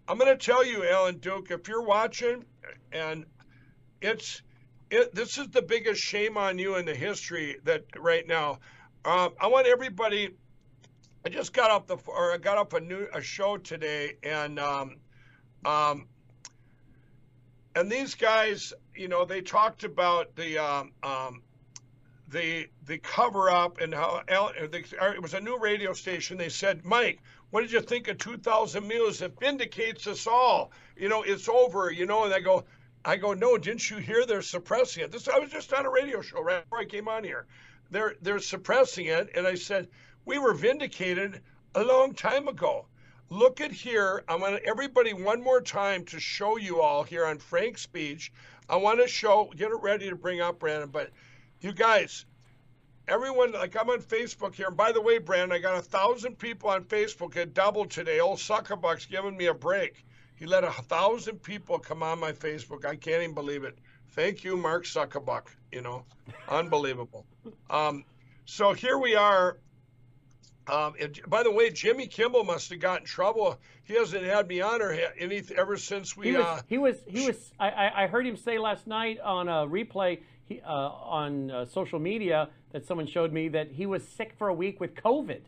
[0.07, 2.43] I'm going to tell you, Alan Duke, if you're watching,
[2.91, 3.25] and
[4.01, 4.41] it's
[4.89, 8.59] it, this is the biggest shame on you in the history that right now.
[9.05, 10.29] Um, I want everybody.
[11.25, 14.59] I just got up the or I got up a new a show today, and
[14.59, 14.97] um,
[15.65, 16.07] um,
[17.75, 21.41] and these guys, you know, they talked about the um, um,
[22.29, 26.37] the the cover up and how it was a new radio station.
[26.37, 27.19] They said, Mike,
[27.51, 29.21] what did you think of 2,000 Mules?
[29.21, 30.71] It vindicates us all.
[30.97, 31.91] You know, it's over.
[31.91, 32.65] You know, and I go,
[33.05, 35.11] I go, no, didn't you hear they're suppressing it?
[35.11, 37.45] This I was just on a radio show right before I came on here.
[37.91, 39.87] They're they're suppressing it, and I said
[40.25, 41.41] we were vindicated
[41.75, 42.87] a long time ago.
[43.29, 44.23] Look at here.
[44.27, 48.31] I want everybody one more time to show you all here on Frank's speech.
[48.69, 51.11] I want to show, get it ready to bring up Brandon, but
[51.61, 52.25] you guys,
[53.07, 54.67] everyone, like I'm on Facebook here.
[54.67, 58.19] And by the way, Brandon, I got a thousand people on Facebook at double today.
[58.19, 60.05] Old Suckerbuck's giving me a break.
[60.35, 62.85] He let a thousand people come on my Facebook.
[62.85, 63.77] I can't even believe it.
[64.11, 65.47] Thank you, Mark Suckerbuck.
[65.71, 66.05] You know,
[66.49, 67.25] unbelievable.
[67.69, 68.03] Um,
[68.45, 69.57] so here we are
[70.67, 73.57] um, and by the way, Jimmy Kimmel must have got in trouble.
[73.83, 76.27] He hasn't had me on or any ever since we.
[76.27, 76.45] He was.
[76.45, 76.95] Uh, he was.
[77.07, 77.51] He was.
[77.59, 81.99] I, I heard him say last night on a replay he, uh, on uh, social
[81.99, 85.41] media that someone showed me that he was sick for a week with COVID.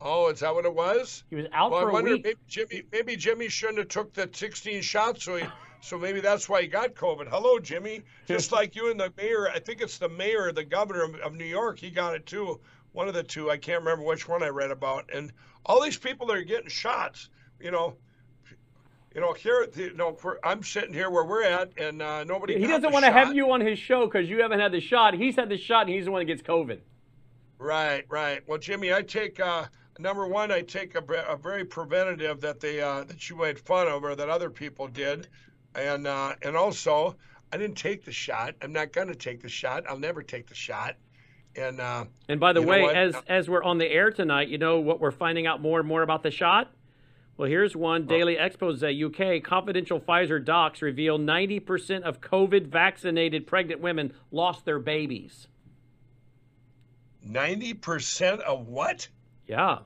[0.00, 1.24] Oh, is that what it was?
[1.28, 2.24] He was out well, for I wonder, a week.
[2.24, 5.44] Maybe Jimmy, maybe Jimmy shouldn't have took the 16 shots, so he,
[5.82, 7.28] so maybe that's why he got COVID.
[7.28, 8.02] Hello, Jimmy.
[8.26, 11.34] Just like you and the mayor, I think it's the mayor, the governor of, of
[11.34, 12.60] New York, he got it too
[12.92, 13.50] one of the two.
[13.50, 15.10] I can't remember which one I read about.
[15.14, 15.32] And
[15.64, 17.28] all these people that are getting shots,
[17.60, 17.96] you know,
[19.14, 22.58] you know, here, you know, I'm sitting here where we're at, and uh, nobody.
[22.58, 25.14] He doesn't want to have you on his show because you haven't had the shot.
[25.14, 26.78] He's had the shot, and he's the one that gets COVID.
[27.58, 28.42] Right, right.
[28.46, 29.66] Well, Jimmy, I take uh,
[29.98, 30.52] number one.
[30.52, 34.14] I take a, a very preventative that they uh, that you made fun of or
[34.14, 35.26] that other people did,
[35.74, 37.16] and uh, and also
[37.52, 38.54] I didn't take the shot.
[38.62, 39.84] I'm not going to take the shot.
[39.88, 40.94] I'll never take the shot.
[41.56, 44.78] And uh, and by the way, as as we're on the air tonight, you know
[44.80, 46.72] what we're finding out more and more about the shot.
[47.36, 49.42] Well, here's one Daily Expose UK.
[49.42, 55.48] Confidential Pfizer docs reveal 90% of COVID vaccinated pregnant women lost their babies.
[57.26, 59.08] 90% of what?
[59.46, 59.78] Yeah.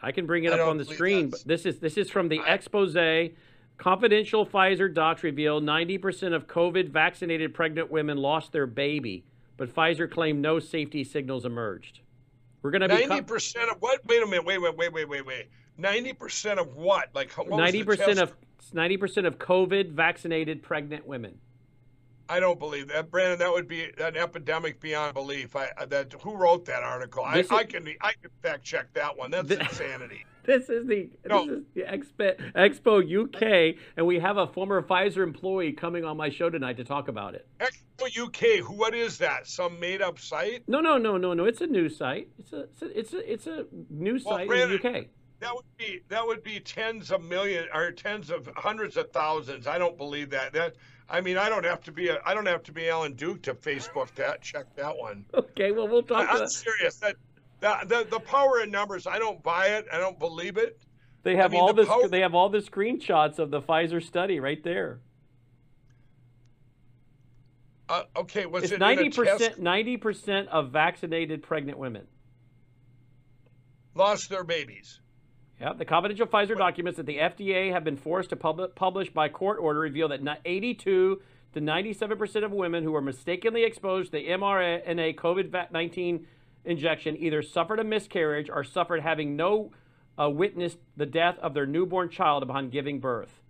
[0.00, 2.40] I can bring it up on the screen, but this is this is from the
[2.40, 2.96] I, expose.
[3.76, 9.24] Confidential Pfizer docs reveal 90% of COVID vaccinated pregnant women lost their baby
[9.60, 12.00] but Pfizer claimed no safety signals emerged.
[12.62, 14.00] We're going to be ninety percent of what?
[14.06, 14.46] Wait a minute.
[14.46, 15.48] Wait, wait, wait, wait, wait, wait.
[15.76, 17.10] Ninety percent of what?
[17.14, 18.32] Like ninety percent of
[18.72, 21.38] ninety percent of COVID vaccinated pregnant women.
[22.26, 23.38] I don't believe that, Brandon.
[23.38, 25.54] That would be an epidemic beyond belief.
[25.54, 27.22] I that who wrote that article?
[27.22, 29.30] I, is, I, can I can fact check that one.
[29.30, 30.24] That's insanity.
[30.50, 31.46] This is the no.
[31.46, 36.16] this is the Expo, Expo UK, and we have a former Pfizer employee coming on
[36.16, 37.46] my show tonight to talk about it.
[37.60, 39.46] Expo UK, what is that?
[39.46, 40.64] Some made-up site?
[40.66, 41.44] No, no, no, no, no.
[41.44, 42.26] It's a news site.
[42.36, 45.06] It's a it's a it's a, it's a news well, site Brandon, in the UK.
[45.38, 49.68] That would be that would be tens of million or tens of hundreds of thousands.
[49.68, 50.52] I don't believe that.
[50.52, 50.74] That
[51.08, 53.42] I mean, I don't have to be a I don't have to be Alan Duke
[53.42, 54.42] to Facebook that.
[54.42, 55.26] Check that one.
[55.32, 56.28] Okay, well we'll talk.
[56.28, 56.96] I, am serious.
[56.96, 57.14] That
[57.60, 59.86] the, the, the power in numbers, I don't buy it.
[59.92, 60.80] I don't believe it.
[61.22, 62.10] They have I mean, all the this.
[62.10, 65.00] They have all the screenshots of the Pfizer study right there.
[67.88, 69.58] Uh, okay, was it's it ninety percent?
[69.58, 72.06] Ninety percent of vaccinated pregnant women
[73.94, 75.00] lost their babies.
[75.60, 79.28] Yeah, the confidential Pfizer documents that the FDA have been forced to pub- publish by
[79.28, 81.20] court order reveal that 82
[81.52, 86.24] to 97 percent of women who were mistakenly exposed to the mRNA COVID-19
[86.64, 89.70] injection either suffered a miscarriage or suffered having no
[90.20, 93.40] uh, witnessed the death of their newborn child upon giving birth.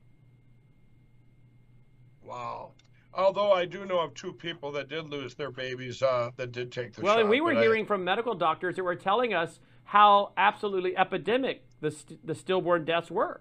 [2.22, 2.72] Wow.
[3.12, 6.70] Although I do know of two people that did lose their babies uh, that did
[6.70, 7.16] take the well, shot.
[7.16, 10.96] Well, and we were hearing I, from medical doctors that were telling us how absolutely
[10.96, 13.40] epidemic the, st- the stillborn deaths were.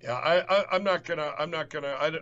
[0.00, 2.12] Yeah, I, I, am not gonna, I'm not gonna, I,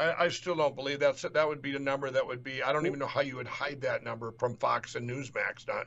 [0.00, 2.62] I, I still don't believe that's that would be the number that would be.
[2.62, 5.68] I don't even know how you would hide that number from Fox and Newsmax.
[5.68, 5.86] Not,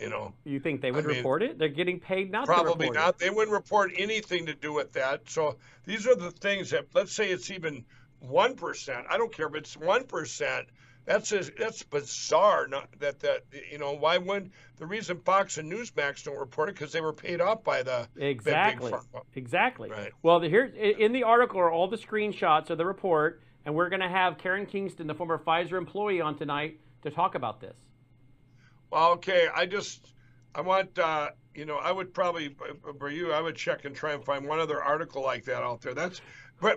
[0.00, 0.32] you know.
[0.44, 1.58] You think they would I mean, report it?
[1.58, 3.08] They're getting paid not probably to report not.
[3.10, 3.18] it.
[3.18, 5.28] They wouldn't report anything to do with that.
[5.28, 7.84] So these are the things that, let's say it's even
[8.20, 9.06] one percent.
[9.10, 10.68] I don't care if it's one percent.
[11.06, 12.68] That's a, that's bizarre.
[12.68, 16.74] Not that that you know why wouldn't the reason Fox and Newsmax don't report it
[16.74, 19.90] because they were paid off by the exactly big exactly.
[19.90, 20.12] Right.
[20.22, 23.88] Well, the, here in the article are all the screenshots of the report, and we're
[23.88, 27.76] going to have Karen Kingston, the former Pfizer employee, on tonight to talk about this.
[28.90, 29.48] Well, okay.
[29.54, 30.12] I just
[30.54, 32.54] I want uh, you know I would probably
[32.98, 35.80] for you I would check and try and find one other article like that out
[35.80, 35.94] there.
[35.94, 36.20] That's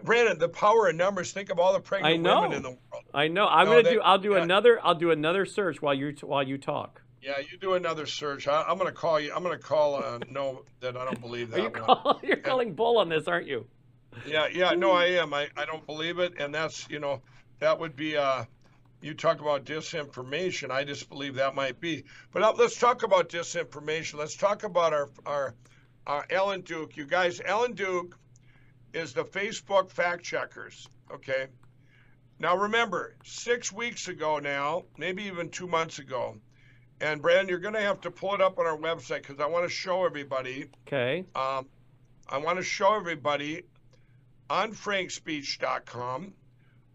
[0.04, 1.34] Brandon, the power of numbers.
[1.34, 2.42] Think of all the pregnant I know.
[2.42, 3.04] women in the world.
[3.14, 3.48] I know.
[3.48, 4.02] I'm No, gonna do.
[4.02, 4.44] I'll do yeah.
[4.44, 4.80] another.
[4.84, 7.02] I'll do another search while you while you talk.
[7.22, 8.48] Yeah, you do another search.
[8.50, 9.34] I, I'm going to call you.
[9.34, 9.96] I'm going to call.
[9.96, 11.74] Uh, no, that I don't believe that Are you one.
[11.74, 13.66] call, you're calling bull on this, aren't you?
[14.26, 14.72] Yeah, yeah.
[14.72, 15.34] No, I am.
[15.34, 17.22] I, I don't believe it, and that's you know
[17.60, 18.18] that would be.
[18.18, 18.46] Uh,
[19.02, 20.72] you talk about disinformation.
[20.72, 22.06] I just believe that might be.
[22.32, 24.18] But uh, let's talk about disinformation.
[24.18, 25.56] Let's talk about our our,
[26.08, 26.96] our Ellen Duke.
[26.96, 28.18] You guys, Ellen Duke
[28.94, 30.88] is the Facebook fact checkers.
[31.12, 31.48] Okay.
[32.40, 36.38] Now remember, six weeks ago now, maybe even two months ago,
[37.00, 39.46] and Brandon, you're going to have to pull it up on our website because I
[39.46, 40.70] want to show everybody.
[40.88, 41.26] Okay.
[41.36, 41.68] Um,
[42.28, 43.64] I want to show everybody
[44.50, 46.34] on frankspeech.com.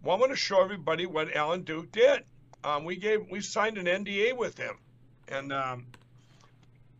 [0.02, 2.24] Well, I want to show everybody what Alan Duke did.
[2.64, 4.78] Um, we gave we signed an NDA with him,
[5.28, 5.86] and um,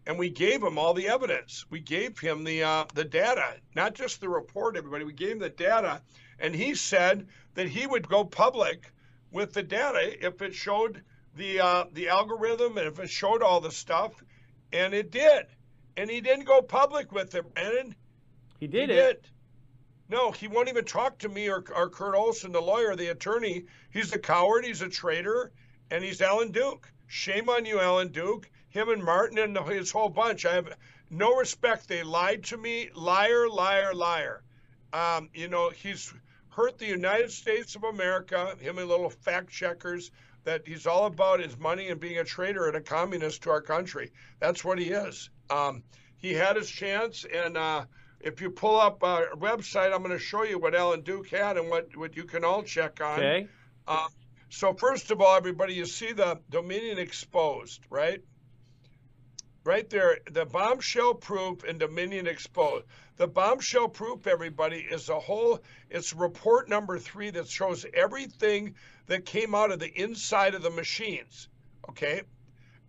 [0.07, 1.67] and we gave him all the evidence.
[1.71, 4.77] We gave him the uh, the data, not just the report.
[4.77, 6.01] Everybody, we gave him the data,
[6.39, 8.93] and he said that he would go public
[9.31, 11.03] with the data if it showed
[11.37, 14.13] the uh, the algorithm and if it showed all the stuff,
[14.73, 15.47] and it did.
[15.97, 17.95] And he didn't go public with it, Brandon.
[18.61, 19.23] He did he it.
[19.23, 19.31] Did.
[20.09, 23.65] No, he won't even talk to me or, or Kurt Olsen, the lawyer, the attorney.
[23.91, 24.65] He's a coward.
[24.65, 25.53] He's a traitor,
[25.91, 26.91] and he's Alan Duke.
[27.07, 28.49] Shame on you, Alan Duke.
[28.71, 30.47] Him and Martin and his whole bunch.
[30.47, 30.77] I have
[31.11, 31.89] no respect.
[31.89, 32.91] They lied to me.
[32.95, 34.43] Liar, liar, liar.
[34.93, 36.13] Um, you know, he's
[36.49, 38.57] hurt the United States of America.
[38.61, 40.11] Him and little fact checkers.
[40.45, 43.61] That he's all about his money and being a traitor and a communist to our
[43.61, 44.13] country.
[44.41, 45.29] That's what he is.
[45.51, 45.83] Um,
[46.17, 47.85] he had his chance, and uh,
[48.21, 51.57] if you pull up our website, I'm going to show you what Alan Duke had
[51.57, 53.19] and what, what you can all check on.
[53.19, 53.49] Okay.
[53.87, 54.09] Uh,
[54.51, 58.23] so first of all, everybody, you see the Dominion exposed, right?
[59.65, 62.87] Right there, the bombshell proof and Dominion exposed.
[63.17, 65.61] The bombshell proof, everybody, is a whole.
[65.91, 70.71] It's report number three that shows everything that came out of the inside of the
[70.71, 71.49] machines.
[71.91, 72.23] Okay,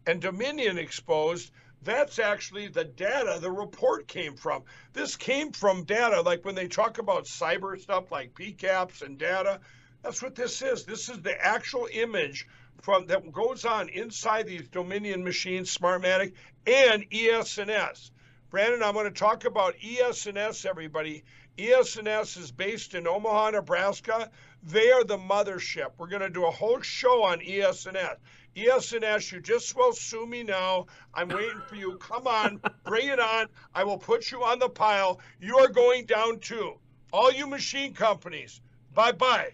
[0.06, 1.52] and Dominion exposed.
[1.84, 4.64] That's actually the data the report came from.
[4.94, 9.62] This came from data, like when they talk about cyber stuff like PCAPs and data.
[10.02, 10.86] That's what this is.
[10.86, 12.48] This is the actual image
[12.82, 16.34] from that goes on inside these Dominion machines, Smartmatic
[16.66, 18.12] and ES&S.
[18.50, 21.24] Brandon, I'm going to talk about ES&S, everybody.
[21.60, 24.32] ES&S is based in Omaha, Nebraska.
[24.64, 25.91] They are the mothership.
[25.97, 28.16] We're going to do a whole show on ES&S.
[28.56, 30.88] ES&S, you just will sue me now.
[31.14, 31.97] I'm waiting for you.
[31.97, 33.47] Come on, bring it on.
[33.76, 35.22] I will put you on the pile.
[35.39, 36.80] You are going down too.
[37.14, 38.62] All you machine companies,
[38.95, 39.54] bye bye.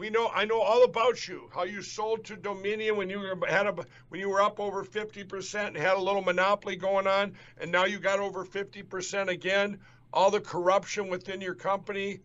[0.00, 1.50] We know I know all about you.
[1.54, 3.74] How you sold to Dominion when you were had a
[4.08, 7.84] when you were up over 50% and had a little monopoly going on, and now
[7.84, 9.78] you got over 50% again.
[10.10, 12.20] All the corruption within your company.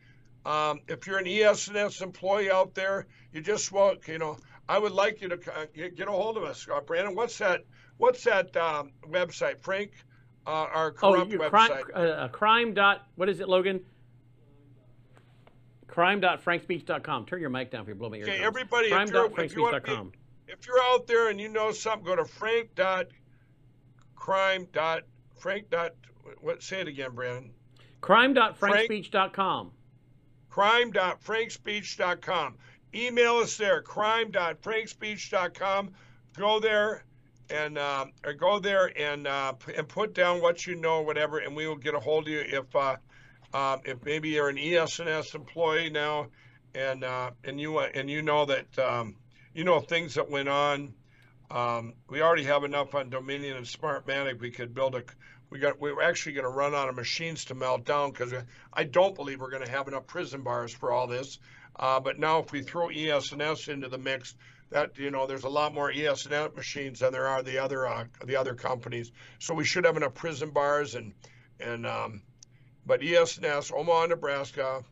[0.45, 4.37] Um, if you're an ES&S employee out there, you just well, you know,
[4.69, 7.13] I would like you to uh, get a hold of us, uh, Brandon.
[7.13, 7.65] What's that?
[7.97, 9.91] What's that um, website, Frank?
[10.47, 11.49] Uh, our corrupt oh, website.
[11.49, 13.05] crime, uh, crime dot.
[13.15, 13.81] What is it, Logan?
[15.87, 17.25] Crime.frankspeech.com.
[17.25, 18.67] Turn your mic down if you're blowing your Okay, eardrums.
[18.71, 20.09] everybody, if you're, if, you want to Crime.frankspeech.com.
[20.09, 20.17] be,
[20.47, 23.07] if you're out there and you know something, go to frank dot
[24.15, 25.03] crime dot
[25.39, 25.91] frank dot
[26.41, 26.63] what?
[26.63, 27.51] Say it again, Brandon.
[28.01, 29.71] Crime.frankspeech.com.
[30.49, 32.55] Crime.frankspeech.com.
[32.93, 33.81] Email us there.
[33.81, 35.91] Crime.frankspeech.com.
[36.37, 37.03] Go there
[37.49, 41.55] and uh, or go there and uh, and put down what you know, whatever, and
[41.55, 42.95] we will get a hold of you if uh,
[43.55, 46.27] um, if maybe you're an ES&S employee now,
[46.73, 49.15] and uh, and you and you know that um,
[49.53, 50.93] you know things that went on.
[51.49, 54.41] Um, we already have enough on Dominion and Smartmatic.
[54.41, 55.03] We could build a
[55.49, 58.33] we got we're actually going to run out of machines to melt down because
[58.73, 61.39] I don't believe we're going to have enough prison bars for all this.
[61.77, 64.35] Uh, but now if we throw ES&S into the mix,
[64.71, 68.03] that you know there's a lot more ES&S machines than there are the other uh,
[68.25, 69.13] the other companies.
[69.39, 71.13] So we should have enough prison bars and
[71.61, 72.21] and um,
[72.85, 74.83] but ES&S, Omaha, Nebraska,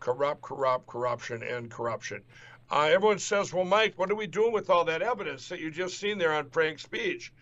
[0.00, 2.22] corrupt, corrupt, corruption, and corruption.
[2.70, 5.70] Uh, everyone says, well, Mike, what are we doing with all that evidence that you
[5.70, 7.32] just seen there on Frank's speech?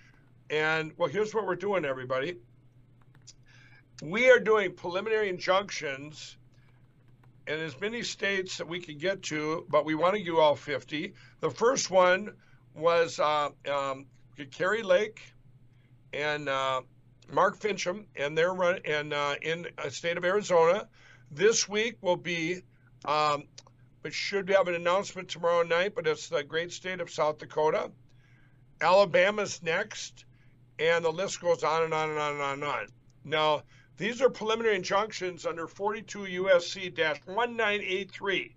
[0.50, 2.36] And well, here's what we're doing, everybody.
[4.02, 6.36] We are doing preliminary injunctions
[7.46, 10.56] in as many states that we can get to, but we want to do all
[10.56, 11.14] 50.
[11.40, 12.34] The first one
[12.74, 14.06] was uh, um,
[14.82, 15.20] Lake
[16.12, 16.82] and uh,
[17.32, 20.88] Mark Finchem, and they're run and uh, in the state of Arizona.
[21.30, 22.62] This week will be
[23.04, 23.44] um,
[24.02, 27.90] we should have an announcement tomorrow night, but it's the great state of South Dakota.
[28.80, 30.24] Alabama's next,
[30.78, 32.86] and the list goes on and on and on and on and on.
[33.24, 33.62] Now,
[33.98, 38.56] these are preliminary injunctions under 42 USC 1983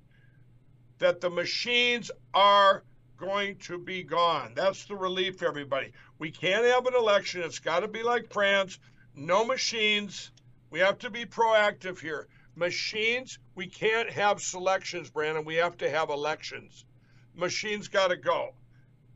[0.99, 2.83] that the machines are
[3.17, 4.53] going to be gone.
[4.55, 5.91] That's the relief, everybody.
[6.23, 7.41] We can't have an election.
[7.41, 8.79] It's got to be like France
[9.13, 10.31] no machines.
[10.69, 12.29] We have to be proactive here.
[12.55, 15.43] Machines, we can't have selections, Brandon.
[15.43, 16.85] We have to have elections.
[17.35, 18.53] Machines got to go.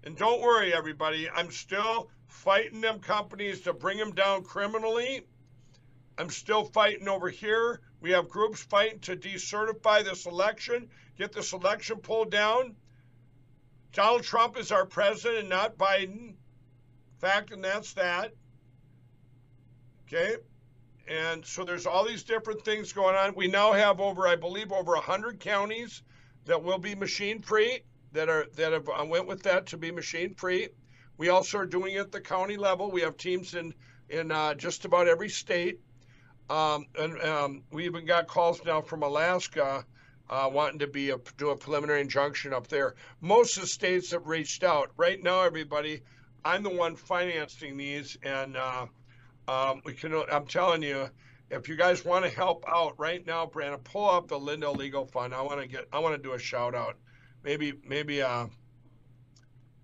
[0.04, 1.30] And don't worry, everybody.
[1.30, 5.26] I'm still fighting them companies to bring them down criminally.
[6.18, 7.80] I'm still fighting over here.
[8.02, 12.76] We have groups fighting to decertify this election, get this election pulled down.
[13.94, 16.34] Donald Trump is our president, and not Biden.
[17.20, 18.34] Fact, and that's that.
[20.08, 20.36] Okay.
[21.08, 23.34] And so there's all these different things going on.
[23.36, 26.04] We now have over, I believe, over 100 counties
[26.46, 27.82] that will be machine free
[28.14, 30.70] that are that have uh, went with that to be machine free.
[31.18, 32.92] We also are doing it at the county level.
[32.92, 33.74] We have teams in
[34.10, 35.80] in uh, just about every state,
[36.50, 39.86] um, and um, we even got calls now from Alaska
[40.30, 42.96] uh, wanting to be a, do a preliminary injunction up there.
[43.22, 44.92] Most of the states have reached out.
[44.98, 46.02] Right now, everybody,
[46.48, 48.86] I'm the one financing these, and uh,
[49.50, 50.14] um, we can.
[50.32, 51.10] I'm telling you,
[51.52, 55.06] if you guys want to help out right now, Brandon, pull up the Lindell Legal
[55.06, 55.34] Fund.
[55.34, 55.90] I want to get.
[55.92, 56.96] I want to do a shout out.
[57.44, 58.48] Maybe maybe uh,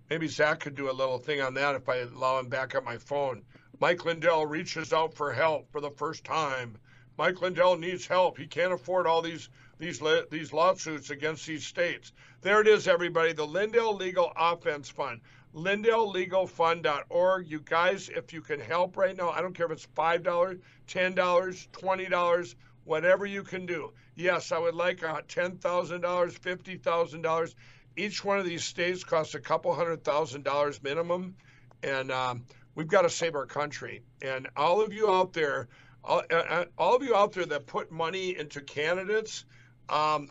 [0.08, 2.82] maybe Zach could do a little thing on that if I allow him back on
[2.82, 3.42] my phone.
[3.78, 6.78] Mike Lindell reaches out for help for the first time.
[7.18, 8.38] Mike Lindell needs help.
[8.38, 10.00] He can't afford all these these
[10.30, 12.12] these lawsuits against these states.
[12.40, 13.34] There it is, everybody.
[13.34, 15.20] The Lindell Legal Offense Fund.
[15.54, 17.48] LindellLegalFund.org.
[17.48, 21.68] You guys, if you can help right now, I don't care if it's $5, $10,
[21.68, 23.92] $20, whatever you can do.
[24.16, 27.54] Yes, I would like a $10,000, $50,000.
[27.96, 31.36] Each one of these states costs a couple hundred thousand dollars minimum.
[31.82, 32.44] And um,
[32.74, 34.02] we've got to save our country.
[34.22, 35.68] And all of you out there,
[36.02, 39.44] all, uh, uh all of you out there that put money into candidates,
[39.88, 40.30] um,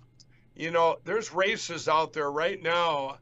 [0.56, 3.18] you know, there's races out there right now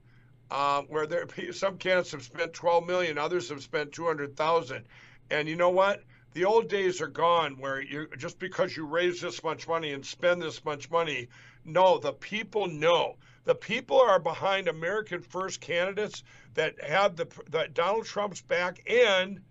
[0.51, 4.85] uh, where there some candidates have spent 12 million, others have spent 200,000.
[5.31, 6.03] And you know what?
[6.33, 10.05] The old days are gone where you just because you raise this much money and
[10.05, 11.27] spend this much money.
[11.65, 13.17] No, the people know.
[13.43, 16.23] The people are behind American First candidates
[16.53, 19.41] that have the that Donald Trump's back and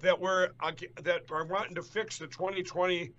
[0.00, 0.72] that were uh,
[1.02, 3.12] that are wanting to fix the 2020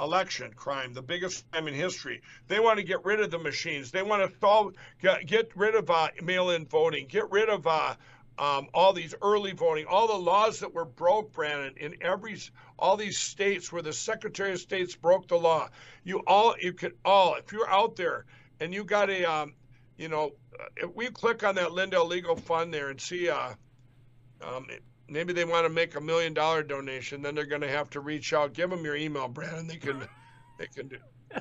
[0.00, 2.22] election crime, the biggest crime in history.
[2.48, 3.90] They want to get rid of the machines.
[3.90, 7.94] They want to solve, get, get rid of uh, mail-in voting, get rid of uh,
[8.38, 12.38] um, all these early voting, all the laws that were broke, Brandon, in every
[12.78, 15.68] all these states where the Secretary of States broke the law.
[16.04, 18.24] You all, you could all, if you're out there
[18.58, 19.54] and you got a, um,
[19.98, 23.52] you know, uh, if we click on that Lindell Legal Fund there and see, uh,
[24.40, 24.66] um,
[25.10, 28.00] maybe they want to make a million dollar donation, then they're going to have to
[28.00, 28.52] reach out.
[28.54, 29.66] Give them your email, Brandon.
[29.66, 30.02] They can,
[30.58, 30.96] they can do.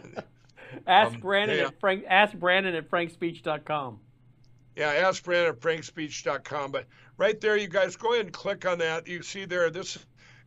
[0.88, 1.68] ask um, Brandon yeah.
[1.68, 2.04] at Frank.
[2.08, 4.00] Ask Brandon at frankspeech.com.
[4.76, 6.72] Yeah, ask Brandon at frankspeech.com.
[6.72, 6.86] But
[7.18, 9.08] right there, you guys go ahead and click on that.
[9.08, 9.98] You see there, this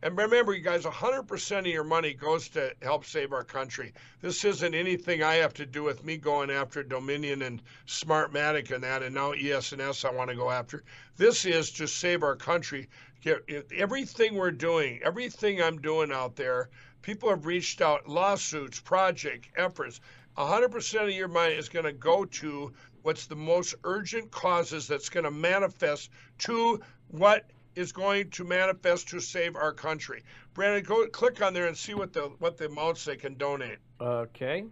[0.05, 3.95] and remember, you guys, 100% of your money goes to help save our country.
[4.21, 8.83] This isn't anything I have to do with me going after Dominion and Smartmatic and
[8.83, 10.83] that, and now ES&S I want to go after.
[11.17, 12.89] This is to save our country.
[13.23, 16.71] Yeah, everything we're doing, everything I'm doing out there,
[17.03, 20.01] people have reached out, lawsuits, project, efforts.
[20.37, 25.09] 100% of your money is going to go to what's the most urgent causes that's
[25.09, 30.23] going to manifest to what is going to manifest to save our country.
[30.55, 33.79] Brandon, go click on there and see what the what the amounts they can donate.
[34.01, 34.65] Okay.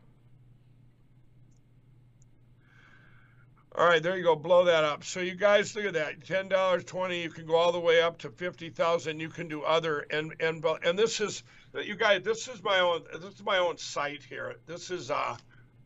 [3.80, 4.36] All right, there you go.
[4.36, 5.04] Blow that up.
[5.04, 6.22] So you guys look at that.
[6.26, 7.22] Ten dollars, twenty.
[7.22, 9.20] You can go all the way up to fifty thousand.
[9.20, 11.42] You can do other and and and this is
[11.82, 12.20] you guys.
[12.22, 13.04] This is my own.
[13.10, 14.56] This is my own site here.
[14.66, 15.34] This is uh,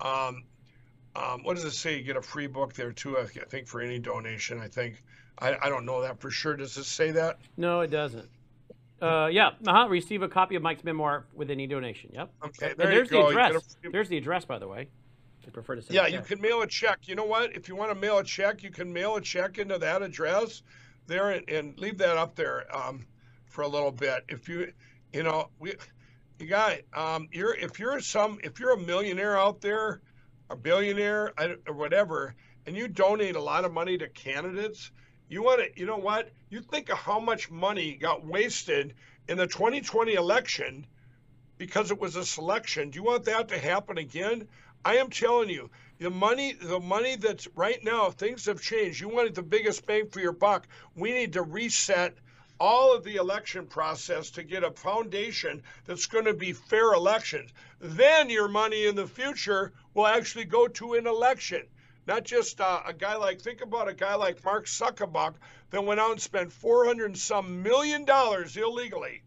[0.00, 0.42] um,
[1.14, 1.96] um, what does it say?
[1.96, 3.16] You get a free book there too.
[3.16, 4.58] I think for any donation.
[4.58, 5.00] I think.
[5.38, 6.56] I, I don't know that for sure.
[6.56, 7.38] Does it say that?
[7.56, 8.28] No, it doesn't.
[9.00, 9.88] Uh, yeah, uh-huh.
[9.88, 12.10] receive a copy of Mike's memoir with any donation.
[12.12, 12.32] Yep.
[12.44, 13.76] Okay, there and there's the address.
[13.88, 14.88] There's the address, by the way.
[15.46, 15.94] I prefer to send.
[15.94, 17.08] Yeah, you can mail a check.
[17.08, 17.54] You know what?
[17.54, 20.62] If you want to mail a check, you can mail a check into that address
[21.06, 23.06] there and, and leave that up there um,
[23.46, 24.24] for a little bit.
[24.28, 24.72] If you,
[25.12, 25.74] you know, we,
[26.38, 30.00] you got, um, you're if you're some if you're a millionaire out there,
[30.50, 31.32] a billionaire
[31.66, 32.34] or whatever,
[32.66, 34.90] and you donate a lot of money to candidates,
[35.28, 36.30] you want to, you know what?
[36.50, 38.94] You think of how much money got wasted
[39.28, 40.86] in the 2020 election
[41.58, 42.90] because it was a selection.
[42.90, 44.48] Do you want that to happen again?
[44.86, 49.00] I am telling you, the money, the money that's right now, things have changed.
[49.00, 50.68] You wanted the biggest bang for your buck.
[50.94, 52.14] We need to reset
[52.60, 57.50] all of the election process to get a foundation that's going to be fair elections.
[57.80, 61.66] Then your money in the future will actually go to an election.
[62.06, 65.36] Not just uh, a guy like, think about a guy like Mark Zuckerberg
[65.70, 69.22] that went out and spent 400 and some million dollars illegally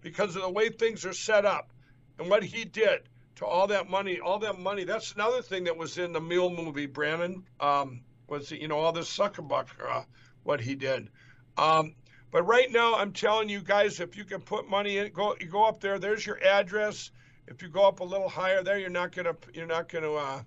[0.00, 1.70] because of the way things are set up
[2.18, 4.84] and what he did to all that money, all that money.
[4.84, 7.44] That's another thing that was in the Mill movie, Brandon.
[7.60, 10.02] Um, was you know all this Zuckerberg, uh,
[10.42, 11.08] what he did.
[11.56, 11.94] Um,
[12.30, 15.46] but right now, I'm telling you guys, if you can put money in, go you
[15.46, 15.98] go up there.
[15.98, 17.10] There's your address.
[17.46, 20.42] If you go up a little higher there, you're not gonna you're not gonna uh,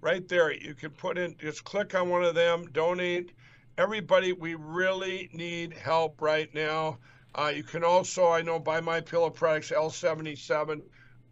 [0.00, 0.52] right there.
[0.52, 3.32] You can put in just click on one of them, donate.
[3.78, 6.98] Everybody, we really need help right now.
[7.34, 10.82] Uh, you can also, I know, buy my pillow products L77.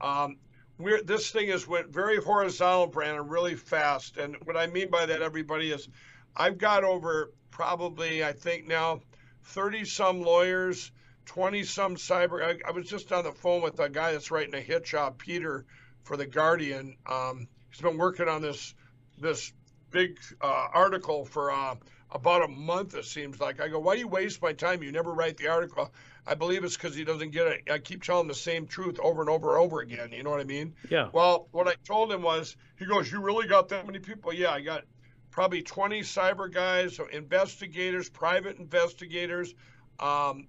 [0.01, 0.36] Um,
[0.80, 4.16] we're, this thing has went very horizontal, Brandon, really fast.
[4.16, 5.88] And what I mean by that, everybody, is
[6.36, 9.00] I've got over probably, I think now,
[9.44, 10.92] 30 some lawyers,
[11.26, 12.42] 20 some cyber.
[12.42, 15.18] I, I, was just on the phone with a guy that's writing a hit job,
[15.18, 15.64] Peter,
[16.02, 16.96] for the Guardian.
[17.06, 18.74] Um, he's been working on this
[19.18, 19.52] this
[19.90, 21.74] big uh, article for uh,
[22.12, 22.94] about a month.
[22.94, 23.61] It seems like.
[23.61, 24.82] I go, why do you waste my time?
[24.82, 25.92] You never write the article.
[26.26, 27.70] I believe it's because he doesn't get it.
[27.70, 30.11] I keep telling the same truth over and over and over again.
[30.12, 30.74] You know what I mean?
[30.88, 31.08] Yeah.
[31.12, 34.50] Well, what I told him was, he goes, "You really got that many people?" Yeah,
[34.50, 34.84] I got
[35.30, 39.54] probably 20 cyber guys, investigators, private investigators.
[39.98, 40.48] Um,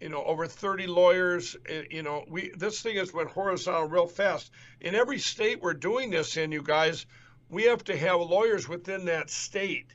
[0.00, 1.56] you know, over 30 lawyers.
[1.66, 4.50] Eh, you know, we this thing has went horizontal real fast.
[4.80, 7.06] In every state we're doing this in, you guys,
[7.48, 9.86] we have to have lawyers within that state.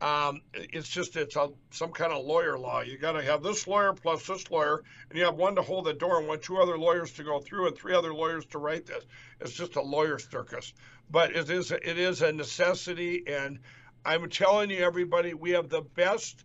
[0.00, 2.82] Um, it's just it's a, some kind of lawyer law.
[2.82, 5.86] You got to have this lawyer plus this lawyer, and you have one to hold
[5.86, 8.58] the door and one two other lawyers to go through and three other lawyers to
[8.58, 9.04] write this.
[9.40, 10.72] It's just a lawyer circus,
[11.10, 13.58] but it is it is a necessity, and
[14.04, 16.44] I'm telling you, everybody, we have the best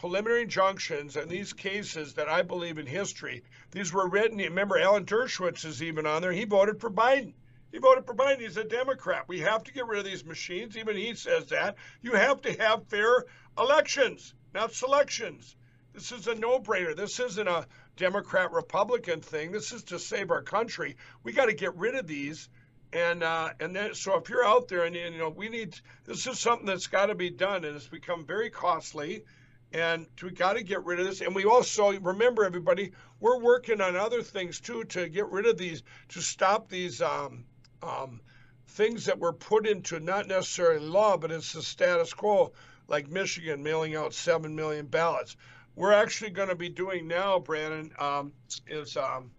[0.00, 3.44] preliminary injunctions in these cases that I believe in history.
[3.70, 4.38] These were written.
[4.38, 6.32] Remember, Alan Dershowitz is even on there.
[6.32, 7.34] He voted for Biden.
[7.72, 8.40] He voted for Biden.
[8.40, 9.28] He's a Democrat.
[9.28, 10.76] We have to get rid of these machines.
[10.76, 11.76] Even he says that.
[12.02, 13.24] You have to have fair
[13.56, 15.56] elections, not selections.
[15.92, 16.96] This is a no brainer.
[16.96, 17.66] This isn't a
[17.96, 19.52] Democrat Republican thing.
[19.52, 20.96] This is to save our country.
[21.22, 22.48] We got to get rid of these.
[22.92, 26.26] And uh, and then so if you're out there and you know we need this
[26.26, 29.24] is something that's got to be done and it's become very costly
[29.72, 31.20] and we got to get rid of this.
[31.20, 35.56] And we also remember everybody, we're working on other things too to get rid of
[35.56, 37.44] these, to stop these um,
[37.82, 38.20] um,
[38.68, 42.52] things that were put into not necessarily law, but it's the status quo,
[42.88, 45.36] like Michigan mailing out 7 million ballots.
[45.76, 48.32] We're actually going to be doing now, Brandon, um,
[48.66, 49.30] is, um,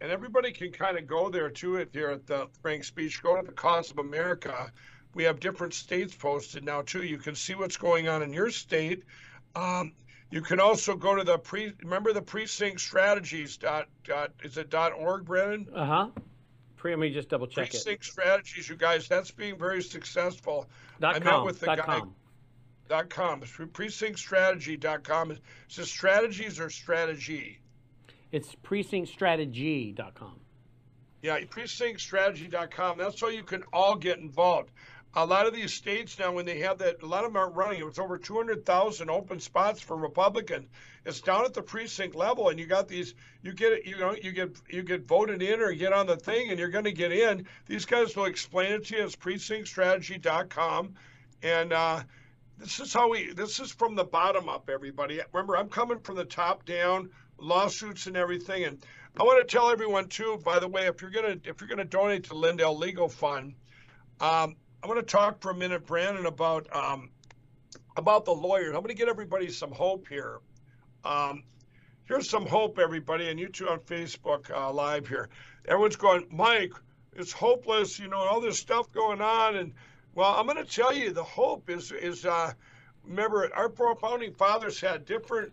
[0.00, 3.22] and everybody can kind of go there to it here at the Frank speech.
[3.22, 4.72] Go to the Cause of America.
[5.14, 7.02] We have different states posted now, too.
[7.02, 9.02] You can see what's going on in your state.
[9.54, 9.92] Um,
[10.30, 11.74] you can also go to the pre.
[11.82, 15.68] Remember the precinct strategies dot dot is it dot org, Brennan?
[15.74, 16.08] Uh huh.
[16.90, 18.10] Let me just double check Precinct it.
[18.10, 20.68] strategies, you guys, that's being very successful.
[21.00, 21.98] Dot I com, met with the dot guy.
[22.00, 22.14] com.
[22.88, 23.40] Dot com.
[23.40, 25.30] Precinctstrategy.com.
[25.32, 27.60] Is it strategies or strategy?
[28.32, 30.40] It's precinctstrategy.com.
[31.22, 32.98] Yeah, precinctstrategy.com.
[32.98, 34.70] That's how you can all get involved
[35.14, 37.54] a lot of these states now, when they have that, a lot of them aren't
[37.54, 37.80] running.
[37.80, 40.68] It was over 200,000 open spots for Republicans.
[41.04, 43.14] It's down at the precinct level, and you got these.
[43.42, 46.16] You get it, you know you get you get voted in or get on the
[46.16, 47.46] thing, and you're going to get in.
[47.66, 49.04] These guys will explain it to you.
[49.04, 50.94] It's precinctstrategy.com,
[51.42, 52.02] and uh,
[52.56, 53.32] this is how we.
[53.32, 55.20] This is from the bottom up, everybody.
[55.32, 58.82] Remember, I'm coming from the top down, lawsuits and everything, and
[59.18, 60.40] I want to tell everyone too.
[60.42, 63.54] By the way, if you're gonna if you're gonna donate to Lindell Legal Fund.
[64.20, 67.10] Um, I want to talk for a minute, Brandon, about um,
[67.96, 68.74] about the lawyers.
[68.74, 70.40] I'm going to get everybody some hope here.
[71.04, 71.44] Um,
[72.04, 75.28] here's some hope, everybody, and you two on Facebook uh, Live here.
[75.68, 76.72] Everyone's going, Mike,
[77.12, 79.54] it's hopeless, you know, all this stuff going on.
[79.54, 79.72] And
[80.16, 82.52] well, I'm going to tell you, the hope is is uh,
[83.04, 83.70] remember our
[84.00, 85.52] founding fathers had different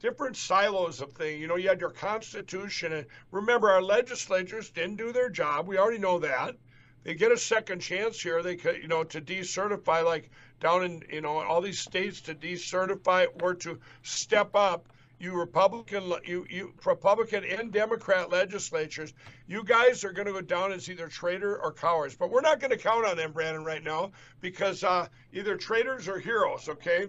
[0.00, 1.38] different silos of things.
[1.38, 5.68] You know, you had your Constitution, and remember, our legislatures didn't do their job.
[5.68, 6.56] We already know that.
[7.04, 8.42] They get a second chance here.
[8.42, 10.30] They could, you know, to decertify, like
[10.60, 14.86] down in, you know, all these states to decertify or to step up.
[15.18, 19.12] You Republican, you you Republican and Democrat legislatures,
[19.46, 22.14] you guys are going to go down as either traitor or cowards.
[22.14, 26.08] But we're not going to count on them, Brandon, right now because uh, either traitors
[26.08, 26.70] or heroes.
[26.70, 27.08] Okay,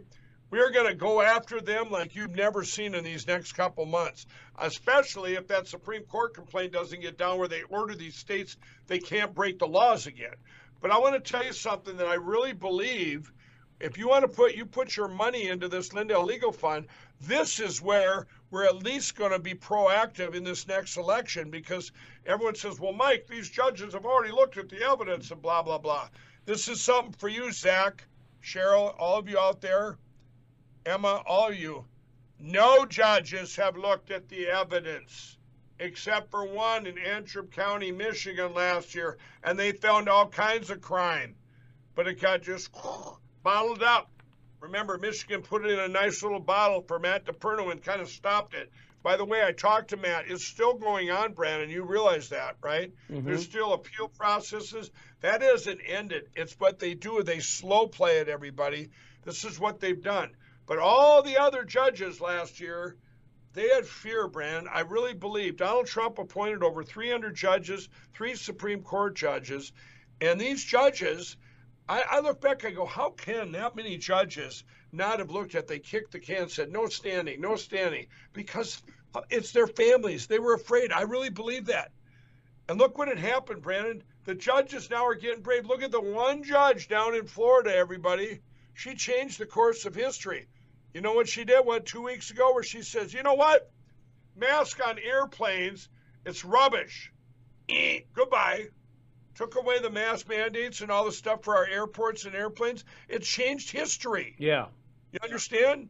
[0.51, 4.25] we're going to go after them like you've never seen in these next couple months,
[4.59, 8.99] especially if that Supreme Court complaint doesn't get down where they order these states they
[8.99, 10.35] can't break the laws again.
[10.81, 13.31] But I want to tell you something that I really believe.
[13.79, 16.87] If you want to put you put your money into this Lindell Legal Fund,
[17.21, 21.91] this is where we're at least going to be proactive in this next election because
[22.25, 25.77] everyone says, "Well, Mike, these judges have already looked at the evidence and blah blah
[25.77, 26.09] blah."
[26.45, 28.03] This is something for you, Zach,
[28.43, 29.97] Cheryl, all of you out there.
[30.85, 31.85] Emma, all you,
[32.39, 35.37] no judges have looked at the evidence
[35.81, 40.79] except for one in Antrim County, Michigan last year, and they found all kinds of
[40.79, 41.35] crime.
[41.95, 42.69] But it got just
[43.43, 44.09] bottled up.
[44.59, 48.09] Remember, Michigan put it in a nice little bottle for Matt DePerno and kind of
[48.09, 48.71] stopped it.
[49.03, 50.25] By the way, I talked to Matt.
[50.29, 51.71] It's still going on, Brandon.
[51.71, 52.93] You realize that, right?
[53.11, 53.25] Mm-hmm.
[53.25, 54.91] There's still appeal processes.
[55.21, 56.29] That isn't ended.
[56.35, 57.23] It's what they do.
[57.23, 58.89] They slow play it, everybody.
[59.23, 60.31] This is what they've done.
[60.71, 62.95] But all the other judges last year,
[63.51, 64.69] they had fear, Brand.
[64.71, 69.73] I really believe Donald Trump appointed over 300 judges, three Supreme Court judges,
[70.21, 71.35] and these judges,
[71.89, 74.63] I, I look back, I go, how can that many judges
[74.93, 75.67] not have looked at?
[75.67, 78.81] They kicked the can, said no standing, no standing, because
[79.29, 80.27] it's their families.
[80.27, 80.93] They were afraid.
[80.93, 81.91] I really believe that.
[82.69, 84.03] And look what had happened, Brandon.
[84.23, 85.65] The judges now are getting brave.
[85.65, 88.39] Look at the one judge down in Florida, everybody.
[88.73, 90.47] She changed the course of history.
[90.93, 91.65] You know what she did?
[91.65, 93.71] What two weeks ago, where she says, "You know what?
[94.35, 95.89] Mask on airplanes,
[96.25, 97.11] it's rubbish.
[98.13, 98.67] Goodbye."
[99.35, 102.83] Took away the mask mandates and all the stuff for our airports and airplanes.
[103.07, 104.35] It changed history.
[104.37, 104.67] Yeah.
[105.13, 105.89] You understand?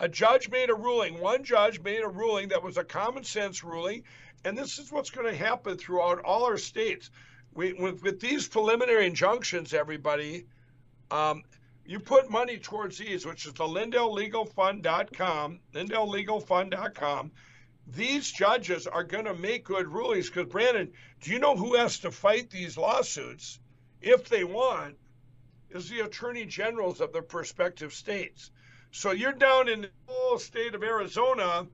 [0.00, 1.20] A judge made a ruling.
[1.20, 4.04] One judge made a ruling that was a common sense ruling,
[4.44, 7.10] and this is what's going to happen throughout all our states.
[7.52, 10.46] We, with, with these preliminary injunctions, everybody,
[11.10, 11.42] um,
[11.84, 17.32] you put money towards these, which is the LindellLegalFund.com, LindellLegalFund.com.
[17.86, 21.98] These judges are going to make good rulings because, Brandon, do you know who has
[22.00, 23.58] to fight these lawsuits
[24.00, 24.96] if they want?
[25.70, 28.50] Is the attorney generals of the prospective states.
[28.92, 31.66] So you're down in the whole state of Arizona.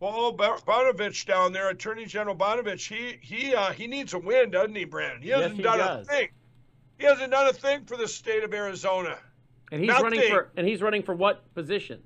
[0.00, 4.74] Well, Brnovich down there, Attorney General Brnovich, he he uh, he needs a win, doesn't
[4.74, 5.22] he, Brandon?
[5.22, 6.06] He hasn't yes, he done does.
[6.06, 6.28] a thing.
[6.98, 9.18] He hasn't done a thing for the state of Arizona.
[9.70, 10.04] And he's Nothing.
[10.04, 12.02] running for and he's running for what position?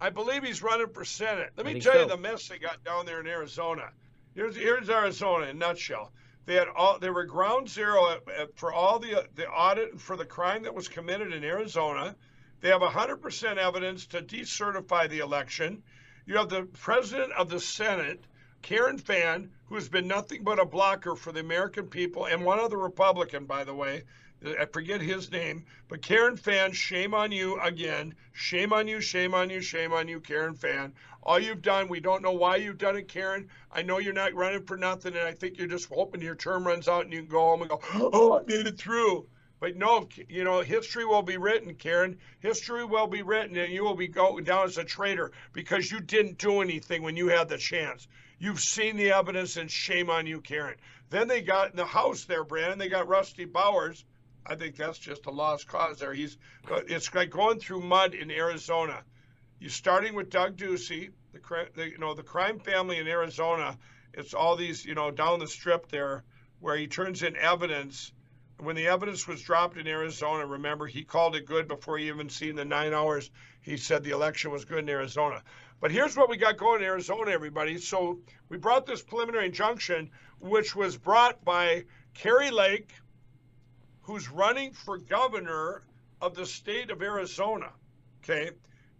[0.00, 1.50] I believe he's running for Senate.
[1.56, 2.00] Let me tell so.
[2.02, 3.90] you the mess they got down there in Arizona.
[4.34, 6.12] Here's here's Arizona in a nutshell.
[6.44, 10.16] They had all they were ground zero at, at, for all the the audit for
[10.16, 12.16] the crime that was committed in Arizona.
[12.60, 15.82] They have 100% evidence to decertify the election.
[16.26, 18.24] You have the president of the Senate,
[18.62, 22.60] Karen Fann, who has been nothing but a blocker for the American people, and one
[22.60, 24.04] other Republican, by the way,
[24.44, 28.14] I forget his name, but Karen Fann, shame on you again.
[28.32, 30.94] Shame on you, shame on you, shame on you, Karen Fann.
[31.22, 33.48] All you've done, we don't know why you've done it, Karen.
[33.70, 36.66] I know you're not running for nothing, and I think you're just hoping your term
[36.66, 39.28] runs out and you can go home and go, oh, I made it through.
[39.60, 42.18] But no, you know, history will be written, Karen.
[42.40, 46.00] History will be written, and you will be going down as a traitor because you
[46.00, 48.08] didn't do anything when you had the chance.
[48.40, 50.74] You've seen the evidence, and shame on you, Karen.
[51.10, 52.78] Then they got in the House there, Brandon.
[52.78, 54.04] They got Rusty Bowers
[54.44, 56.12] I think that's just a lost cause there.
[56.12, 56.36] He's
[56.88, 59.02] it's like going through mud in Arizona.
[59.60, 63.78] You're starting with Doug Ducey, the, the you know the crime family in Arizona.
[64.14, 66.24] It's all these you know down the strip there
[66.60, 68.12] where he turns in evidence.
[68.58, 72.28] When the evidence was dropped in Arizona, remember he called it good before he even
[72.28, 73.30] seen the nine hours.
[73.60, 75.42] He said the election was good in Arizona.
[75.80, 77.78] But here's what we got going in Arizona, everybody.
[77.78, 82.92] So we brought this preliminary injunction, which was brought by Kari Lake,
[84.12, 85.82] who's running for governor
[86.20, 87.70] of the state of Arizona.
[88.22, 88.50] Okay.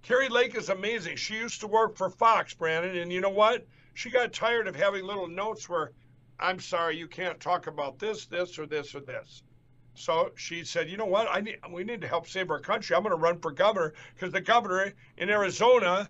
[0.03, 1.17] Kari Lake is amazing.
[1.17, 3.67] She used to work for Fox, Brandon, and you know what?
[3.93, 5.93] She got tired of having little notes where,
[6.41, 9.43] I'm sorry, you can't talk about this, this, or this, or this.
[9.95, 11.29] So she said, "You know what?
[11.31, 12.97] I need we need to help save our country.
[12.97, 16.09] I'm going to run for governor because the governor in Arizona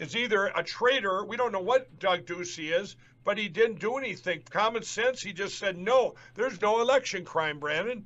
[0.00, 1.24] is either a traitor.
[1.24, 4.42] We don't know what Doug Ducey is, but he didn't do anything.
[4.50, 5.22] Common sense.
[5.22, 6.16] He just said no.
[6.34, 8.04] There's no election crime, Brandon.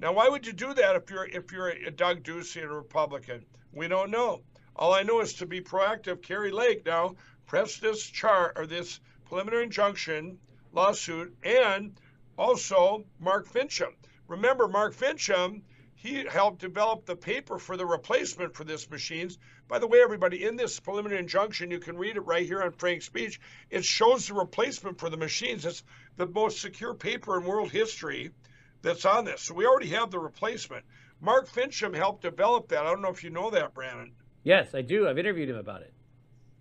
[0.00, 2.74] Now, why would you do that if you're if you're a Doug Ducey and a
[2.74, 3.44] Republican?
[3.70, 4.40] We don't know.
[4.74, 6.22] All I know is to be proactive.
[6.22, 10.38] Kari Lake now pressed this chart or this preliminary injunction
[10.72, 12.00] lawsuit, and
[12.38, 13.92] also Mark Finchem.
[14.26, 15.60] Remember, Mark Finchem,
[15.96, 19.36] he helped develop the paper for the replacement for this machines.
[19.68, 22.72] By the way, everybody, in this preliminary injunction, you can read it right here on
[22.72, 23.38] Frank's speech.
[23.68, 25.66] It shows the replacement for the machines.
[25.66, 25.84] It's
[26.16, 28.30] the most secure paper in world history
[28.82, 29.42] that's on this.
[29.42, 30.84] So we already have the replacement.
[31.20, 32.86] Mark Finchem helped develop that.
[32.86, 34.12] I don't know if you know that, Brandon.
[34.42, 35.06] Yes, I do.
[35.08, 35.92] I've interviewed him about it.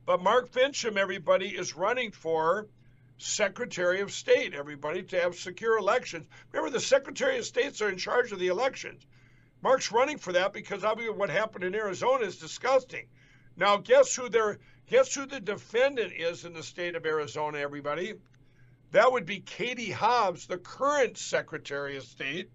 [0.06, 2.68] But Mark Finchem, everybody, is running for
[3.18, 6.28] Secretary of State, everybody, to have secure elections.
[6.52, 9.06] Remember, the Secretary of States are in charge of the elections.
[9.62, 13.08] Mark's running for that because obviously what happened in Arizona is disgusting.
[13.58, 14.58] Now, guess who their
[14.88, 18.14] guess who the defendant is in the state of Arizona, everybody?
[18.92, 22.50] That would be Katie Hobbs, the current Secretary of State.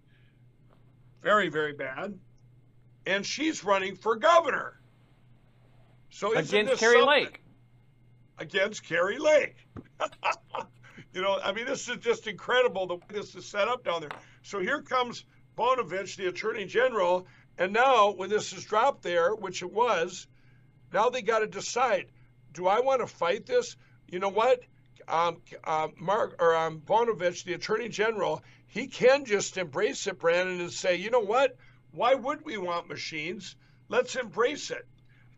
[1.22, 2.18] Very, very bad.
[3.07, 4.80] And she's running for governor.
[6.11, 7.45] So against Kari Lake
[8.39, 9.57] against Kari Lake.
[11.12, 14.01] you know, I mean, this is just incredible the way this is set up down
[14.01, 14.11] there.
[14.43, 15.24] So here comes
[15.57, 17.26] Brnovich, the Attorney General,
[17.59, 20.26] and now when this is dropped there, which it was,
[20.93, 22.07] now they got to decide:
[22.53, 23.76] Do I want to fight this?
[24.09, 24.61] You know what?
[25.09, 30.72] Um, uh, Mark or um, the Attorney General, he can just embrace it, Brandon, and
[30.72, 31.57] say, you know what?
[31.92, 33.57] Why would we want machines?
[33.88, 34.86] Let's embrace it.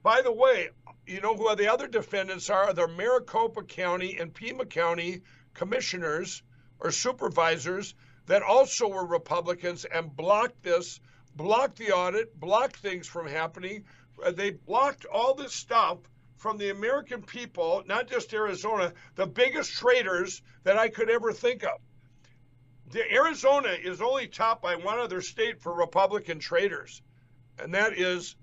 [0.02, 0.70] By the way,
[1.06, 2.72] you know who the other defendants are?
[2.72, 5.22] The Maricopa County and Pima County
[5.54, 6.42] commissioners
[6.78, 7.94] or supervisors
[8.26, 11.00] that also were Republicans and blocked this,
[11.34, 13.84] blocked the audit, blocked things from happening.
[14.24, 15.98] Uh, they blocked all this stuff
[16.36, 21.64] from the American people, not just Arizona, the biggest traitors that I could ever think
[21.64, 21.80] of.
[22.90, 27.02] The Arizona is only topped by one other state for Republican traitors,
[27.58, 28.36] and that is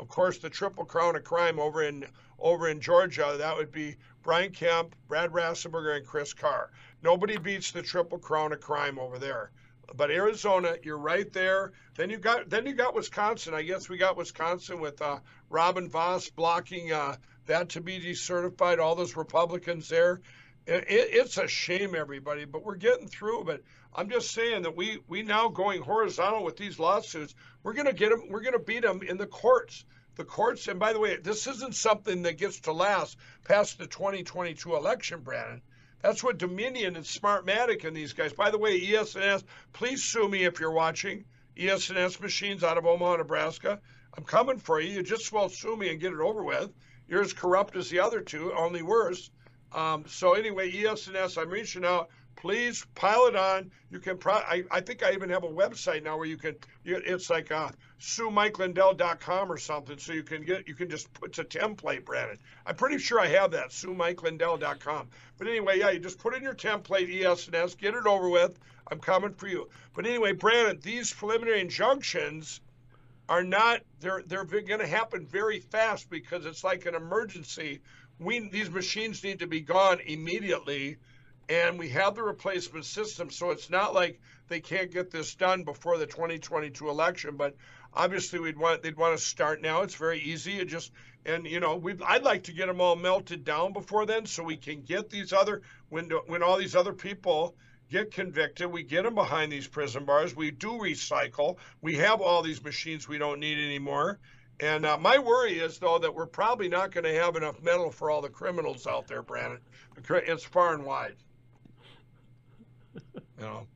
[0.00, 2.06] of course, the triple crown of crime over in
[2.38, 6.70] over in Georgia, that would be Brian Kemp, Brad Raffensperger, and Chris Carr.
[7.02, 9.50] Nobody beats the triple crown of crime over there.
[9.94, 11.72] But Arizona, you're right there.
[11.96, 13.52] Then you got then you got Wisconsin.
[13.52, 15.18] I guess we got Wisconsin with uh,
[15.50, 17.16] Robin Vos blocking uh,
[17.46, 18.78] that to be decertified.
[18.78, 20.20] All those Republicans there.
[20.66, 23.44] It, it's a shame, everybody, but we're getting through.
[23.44, 23.62] But
[23.94, 27.34] I'm just saying that we we now going horizontal with these lawsuits.
[27.62, 28.28] We're going to get them.
[28.28, 29.84] We're to beat them in the courts.
[30.16, 30.68] The courts.
[30.68, 35.20] And by the way, this isn't something that gets to last past the 2022 election,
[35.20, 35.62] Brandon.
[36.02, 38.32] That's what Dominion and Smartmatic and these guys.
[38.32, 41.24] By the way, ES&S, please sue me if you're watching.
[41.58, 43.80] ES&S machines out of Omaha, Nebraska.
[44.16, 44.90] I'm coming for you.
[44.90, 46.70] You just well sue me and get it over with.
[47.10, 49.30] You're as corrupt as the other two, only worse.
[49.72, 52.08] Um, so anyway, ES&S, I'm reaching out
[52.40, 53.70] please pile it on.
[53.90, 56.56] You can, pro- I, I think I even have a website now where you can,
[56.84, 59.98] it's like uh, SueMikeLindell.com or something.
[59.98, 62.38] So you can get, you can just put a template, Brandon.
[62.64, 65.08] I'm pretty sure I have that, SueMikeLindell.com.
[65.36, 68.58] But anyway, yeah, you just put in your template, ES&S, get it over with.
[68.90, 69.68] I'm coming for you.
[69.94, 72.60] But anyway, Brandon, these preliminary injunctions
[73.30, 77.80] are not, they're, they're going to happen very fast because it's like an emergency.
[78.18, 80.98] We, these machines need to be gone immediately
[81.50, 85.64] and we have the replacement system, so it's not like they can't get this done
[85.64, 87.36] before the 2022 election.
[87.36, 87.56] But
[87.92, 89.82] obviously, we'd want they'd want to start now.
[89.82, 90.60] It's very easy.
[90.60, 90.92] It just
[91.26, 94.44] and you know we I'd like to get them all melted down before then, so
[94.44, 97.56] we can get these other when when all these other people
[97.90, 100.34] get convicted, we get them behind these prison bars.
[100.34, 101.56] We do recycle.
[101.82, 104.18] We have all these machines we don't need anymore.
[104.60, 107.90] And uh, my worry is, though, that we're probably not going to have enough metal
[107.90, 109.60] for all the criminals out there, Brandon.
[109.96, 111.16] It's far and wide
[113.14, 113.66] you know.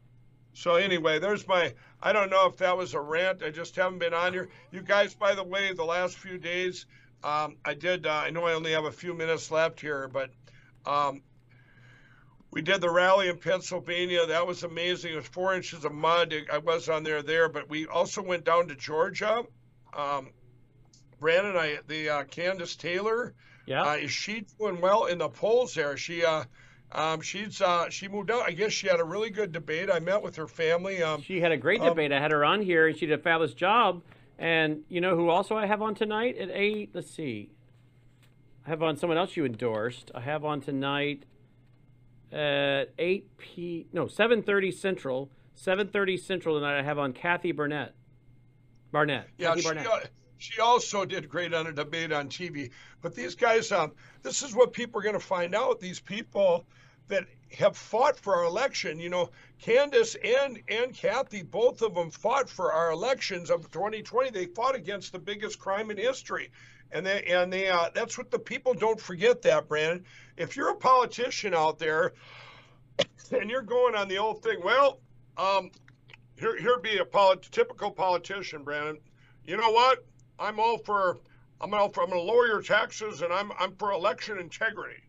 [0.53, 1.75] So anyway, there's my.
[2.01, 3.43] I don't know if that was a rant.
[3.43, 4.49] I just haven't been on here.
[4.71, 6.87] You guys, by the way, the last few days,
[7.25, 8.07] um, I did.
[8.07, 10.31] Uh, I know I only have a few minutes left here, but
[10.87, 11.23] um,
[12.55, 14.27] we did the rally in Pennsylvania.
[14.27, 15.13] That was amazing.
[15.13, 16.33] It was four inches of mud.
[16.51, 19.43] I was on there there, but we also went down to Georgia.
[19.93, 20.31] Um,
[21.19, 23.35] Brandon, I the uh, Kandiss Taylor.
[23.67, 23.83] Yeah.
[23.83, 25.97] Uh, is she doing well in the polls there?
[25.97, 26.45] She uh,
[26.93, 28.43] um, she's uh, she moved out.
[28.47, 29.91] I guess she had a really good debate.
[29.91, 31.03] I met with her family.
[31.03, 32.13] Um, she had a great um, debate.
[32.13, 34.03] I had her on here, and she did a fabulous job.
[34.39, 36.91] And you know who also I have on tonight at eight?
[36.93, 37.51] Let's see.
[38.65, 40.13] I have on someone else you endorsed.
[40.15, 41.25] I have on tonight
[42.35, 45.31] at eight p no seven thirty central.
[45.57, 46.79] 7:30 Central tonight.
[46.79, 47.95] I have on Kathy Burnett.
[48.93, 49.29] Barnette.
[49.39, 49.87] Yeah, Kathy she, Barnette.
[49.87, 50.01] uh,
[50.39, 52.71] she also did great on a debate on TV.
[53.01, 55.81] But these guys, um, this is what people are going to find out.
[55.81, 56.67] These people
[57.09, 57.25] that
[57.57, 59.31] have fought for our election, you know,
[59.63, 64.31] Kandiss and and Kathy, both of them fought for our elections of 2020.
[64.31, 66.51] They fought against the biggest crime in history,
[66.93, 69.43] and they and they uh, that's what the people don't forget.
[69.43, 70.05] That Brandon,
[70.37, 72.13] if you're a politician out there,
[73.33, 75.01] and you're going on the old thing, well,
[75.37, 75.71] um,
[76.37, 78.99] here here be a polit- typical politician, Brandon.
[79.45, 80.05] You know what?
[80.39, 81.19] I'm all for
[81.61, 85.03] I'm all for I'm going to lower your taxes, and I'm I'm for election integrity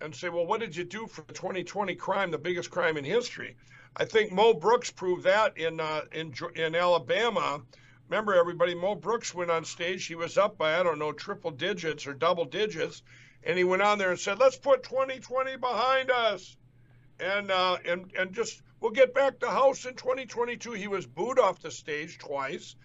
[0.00, 3.04] and say, well, what did you do for the 2020 crime, the biggest crime in
[3.04, 3.56] history?
[3.96, 7.62] I think Mo Brooks proved that in uh, in in Alabama.
[8.08, 10.06] Remember, everybody, Mo Brooks went on stage.
[10.06, 13.02] He was up by I don't know triple digits or double digits,
[13.42, 16.56] and he went on there and said, "Let's put 2020 behind us,"
[17.18, 20.72] and uh, and and just we'll get back to House in 2022.
[20.72, 22.76] He was booed off the stage twice,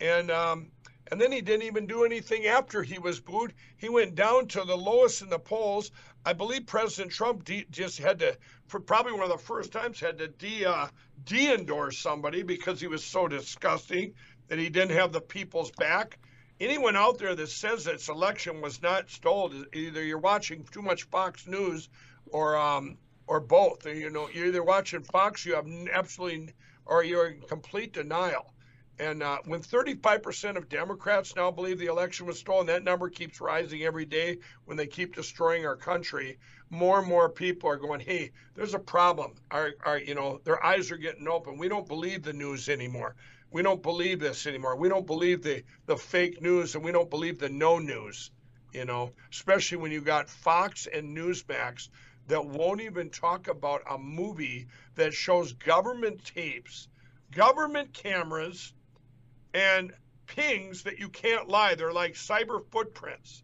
[0.00, 0.70] and um,
[1.10, 3.54] and then he didn't even do anything after he was booed.
[3.78, 5.90] He went down to the lowest in the polls.
[6.24, 10.18] I believe President Trump de- just had to, probably one of the first times, had
[10.18, 10.86] to de uh,
[11.24, 14.14] de-endorse somebody because he was so disgusting
[14.48, 16.18] that he didn't have the people's back.
[16.60, 21.04] Anyone out there that says that election was not stolen, either you're watching too much
[21.04, 21.88] Fox News,
[22.26, 23.86] or um, or both.
[23.86, 28.52] You know, you're either watching Fox, you have absolutely, or you're in complete denial.
[29.00, 33.40] And uh, when 35% of Democrats now believe the election was stolen, that number keeps
[33.40, 36.38] rising every day when they keep destroying our country.
[36.68, 39.34] More and more people are going, hey, there's a problem.
[39.52, 41.58] Our, our, you know, their eyes are getting open.
[41.58, 43.14] We don't believe the news anymore.
[43.50, 44.76] We don't believe this anymore.
[44.76, 48.30] We don't believe the, the fake news and we don't believe the no news,
[48.72, 51.88] you know, especially when you got Fox and Newsmax
[52.28, 56.88] that won't even talk about a movie that shows government tapes,
[57.32, 58.72] government cameras,
[59.54, 59.92] and
[60.26, 61.74] pings that you can't lie.
[61.74, 63.42] They're like cyber footprints.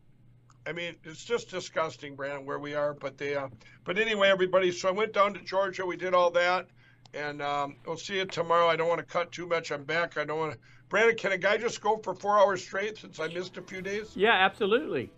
[0.66, 2.94] I mean, it's just disgusting, Brandon, where we are.
[2.94, 3.48] But they, uh,
[3.84, 4.70] but anyway, everybody.
[4.70, 5.84] So I went down to Georgia.
[5.84, 6.68] We did all that,
[7.14, 8.68] and um, we'll see you tomorrow.
[8.68, 9.70] I don't want to cut too much.
[9.70, 10.16] I'm back.
[10.16, 10.58] I don't want to.
[10.88, 13.82] Brandon, can a guy just go for four hours straight since I missed a few
[13.82, 14.12] days?
[14.14, 15.10] Yeah, absolutely.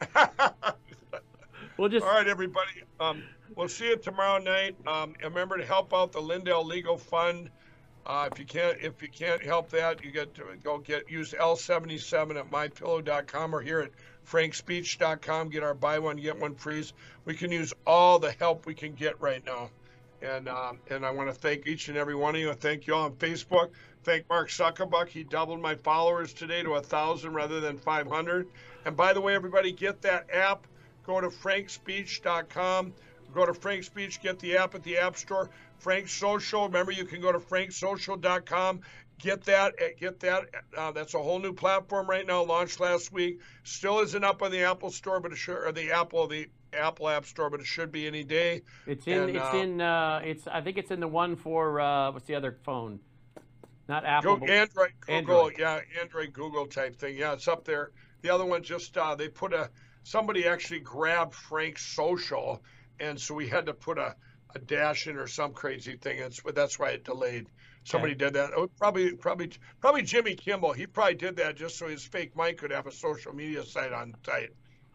[1.76, 2.04] we'll just.
[2.04, 2.84] All right, everybody.
[2.98, 3.22] Um,
[3.54, 4.76] we'll see you tomorrow night.
[4.86, 7.50] Um, remember to help out the Lindell Legal Fund.
[8.06, 11.34] Uh, if you can't if you can't help that, you get to go get use
[11.38, 13.90] L77 at mypillow.com or here at
[14.26, 15.50] frankspeech.com.
[15.50, 16.92] Get our buy one get one freeze.
[17.24, 19.70] We can use all the help we can get right now,
[20.22, 22.52] and um, and I want to thank each and every one of you.
[22.52, 23.70] Thank you all on Facebook.
[24.04, 25.08] Thank Mark Zuckerbuck.
[25.08, 28.48] He doubled my followers today to a thousand rather than 500.
[28.84, 30.66] And by the way, everybody, get that app.
[31.04, 32.94] Go to frankspeech.com.
[33.32, 35.50] Go to Frank Speech, get the app at the App Store.
[35.78, 38.80] Frank Social, remember you can go to franksocial.com.
[39.18, 40.44] Get that, get that.
[40.76, 43.40] Uh, that's a whole new platform right now, launched last week.
[43.64, 47.24] Still isn't up on the Apple Store, but sure, or the Apple, the Apple App
[47.26, 48.62] Store, but it should be any day.
[48.86, 49.22] It's in.
[49.22, 49.80] And, it's uh, in.
[49.80, 50.46] Uh, it's.
[50.46, 53.00] I think it's in the one for uh, what's the other phone?
[53.88, 54.36] Not Apple.
[54.36, 55.54] Go Android, Google, Android.
[55.58, 57.16] yeah, Android, Google type thing.
[57.16, 57.90] Yeah, it's up there.
[58.22, 59.70] The other one just uh, they put a
[60.02, 62.62] somebody actually grabbed Frank's social,
[62.98, 64.14] and so we had to put a,
[64.54, 66.18] a dash in or some crazy thing.
[66.18, 67.48] It's but that's why it delayed.
[67.84, 68.50] Somebody did that.
[68.54, 69.50] Oh, probably, probably,
[69.80, 70.72] probably Jimmy Kimmel.
[70.72, 73.92] He probably did that just so his fake Mike could have a social media site
[73.92, 74.50] on site.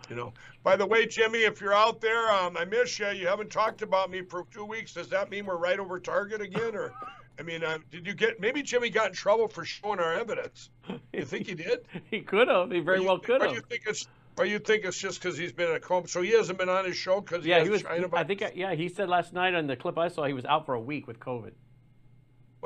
[0.09, 0.33] You know.
[0.63, 3.07] By the way, Jimmy, if you're out there, um, I miss you.
[3.09, 4.93] You haven't talked about me for two weeks.
[4.93, 6.93] Does that mean we're right over target again, or?
[7.39, 8.39] I mean, uh, did you get?
[8.39, 10.69] Maybe Jimmy got in trouble for showing our evidence.
[11.11, 11.79] You think he did?
[12.11, 12.71] he could have.
[12.71, 13.55] He very you- well could or have.
[13.55, 14.07] you think it's?
[14.37, 16.07] Or you think it's just because he's been at home.
[16.07, 17.83] So he hasn't been on his show because Yeah, has he was.
[18.13, 18.43] I think.
[18.53, 20.79] Yeah, he said last night on the clip I saw he was out for a
[20.79, 21.51] week with COVID.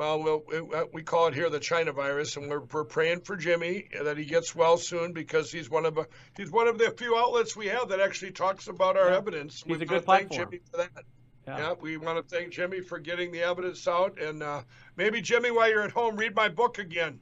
[0.00, 3.36] Well, we'll we, uh, call it here the China virus, and we're, we're praying for
[3.36, 6.06] Jimmy uh, that he gets well soon because he's one of a,
[6.38, 9.18] he's one of the few outlets we have that actually talks about our Yeah.
[9.18, 9.62] evidence.
[9.62, 10.30] He's we a good thank.
[10.30, 11.04] Jimmy for that.
[11.46, 11.58] Yeah.
[11.58, 14.62] Yeah, we want to thank Jimmy for getting the evidence out, and uh,
[14.96, 17.20] maybe Jimmy, while you're at home, read my book again.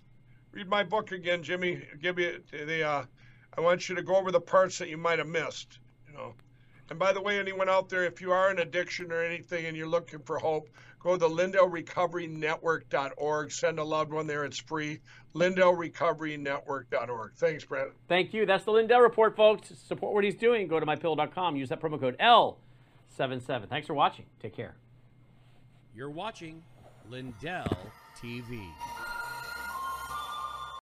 [0.52, 1.82] Read my book again, Jimmy.
[2.00, 2.84] Give you the.
[2.84, 3.04] Uh,
[3.56, 5.80] I want you to go over the parts that you might have missed.
[6.06, 6.34] You know.
[6.90, 9.76] And by the way, anyone out there, if you are in addiction or anything and
[9.76, 10.68] you're looking for hope,
[11.00, 13.52] go to the LindellRecoveryNetwork.org.
[13.52, 14.44] Send a loved one there.
[14.44, 15.00] It's free.
[15.34, 17.32] LindellRecoveryNetwork.org.
[17.36, 17.90] Thanks, Brent.
[18.08, 18.44] Thank you.
[18.46, 19.72] That's the Lindell Report, folks.
[19.86, 20.66] Support what he's doing.
[20.68, 21.56] Go to mypillow.com.
[21.56, 23.68] Use that promo code L77.
[23.68, 24.24] Thanks for watching.
[24.40, 24.74] Take care.
[25.94, 26.62] You're watching
[27.08, 27.76] Lindell
[28.20, 28.66] TV.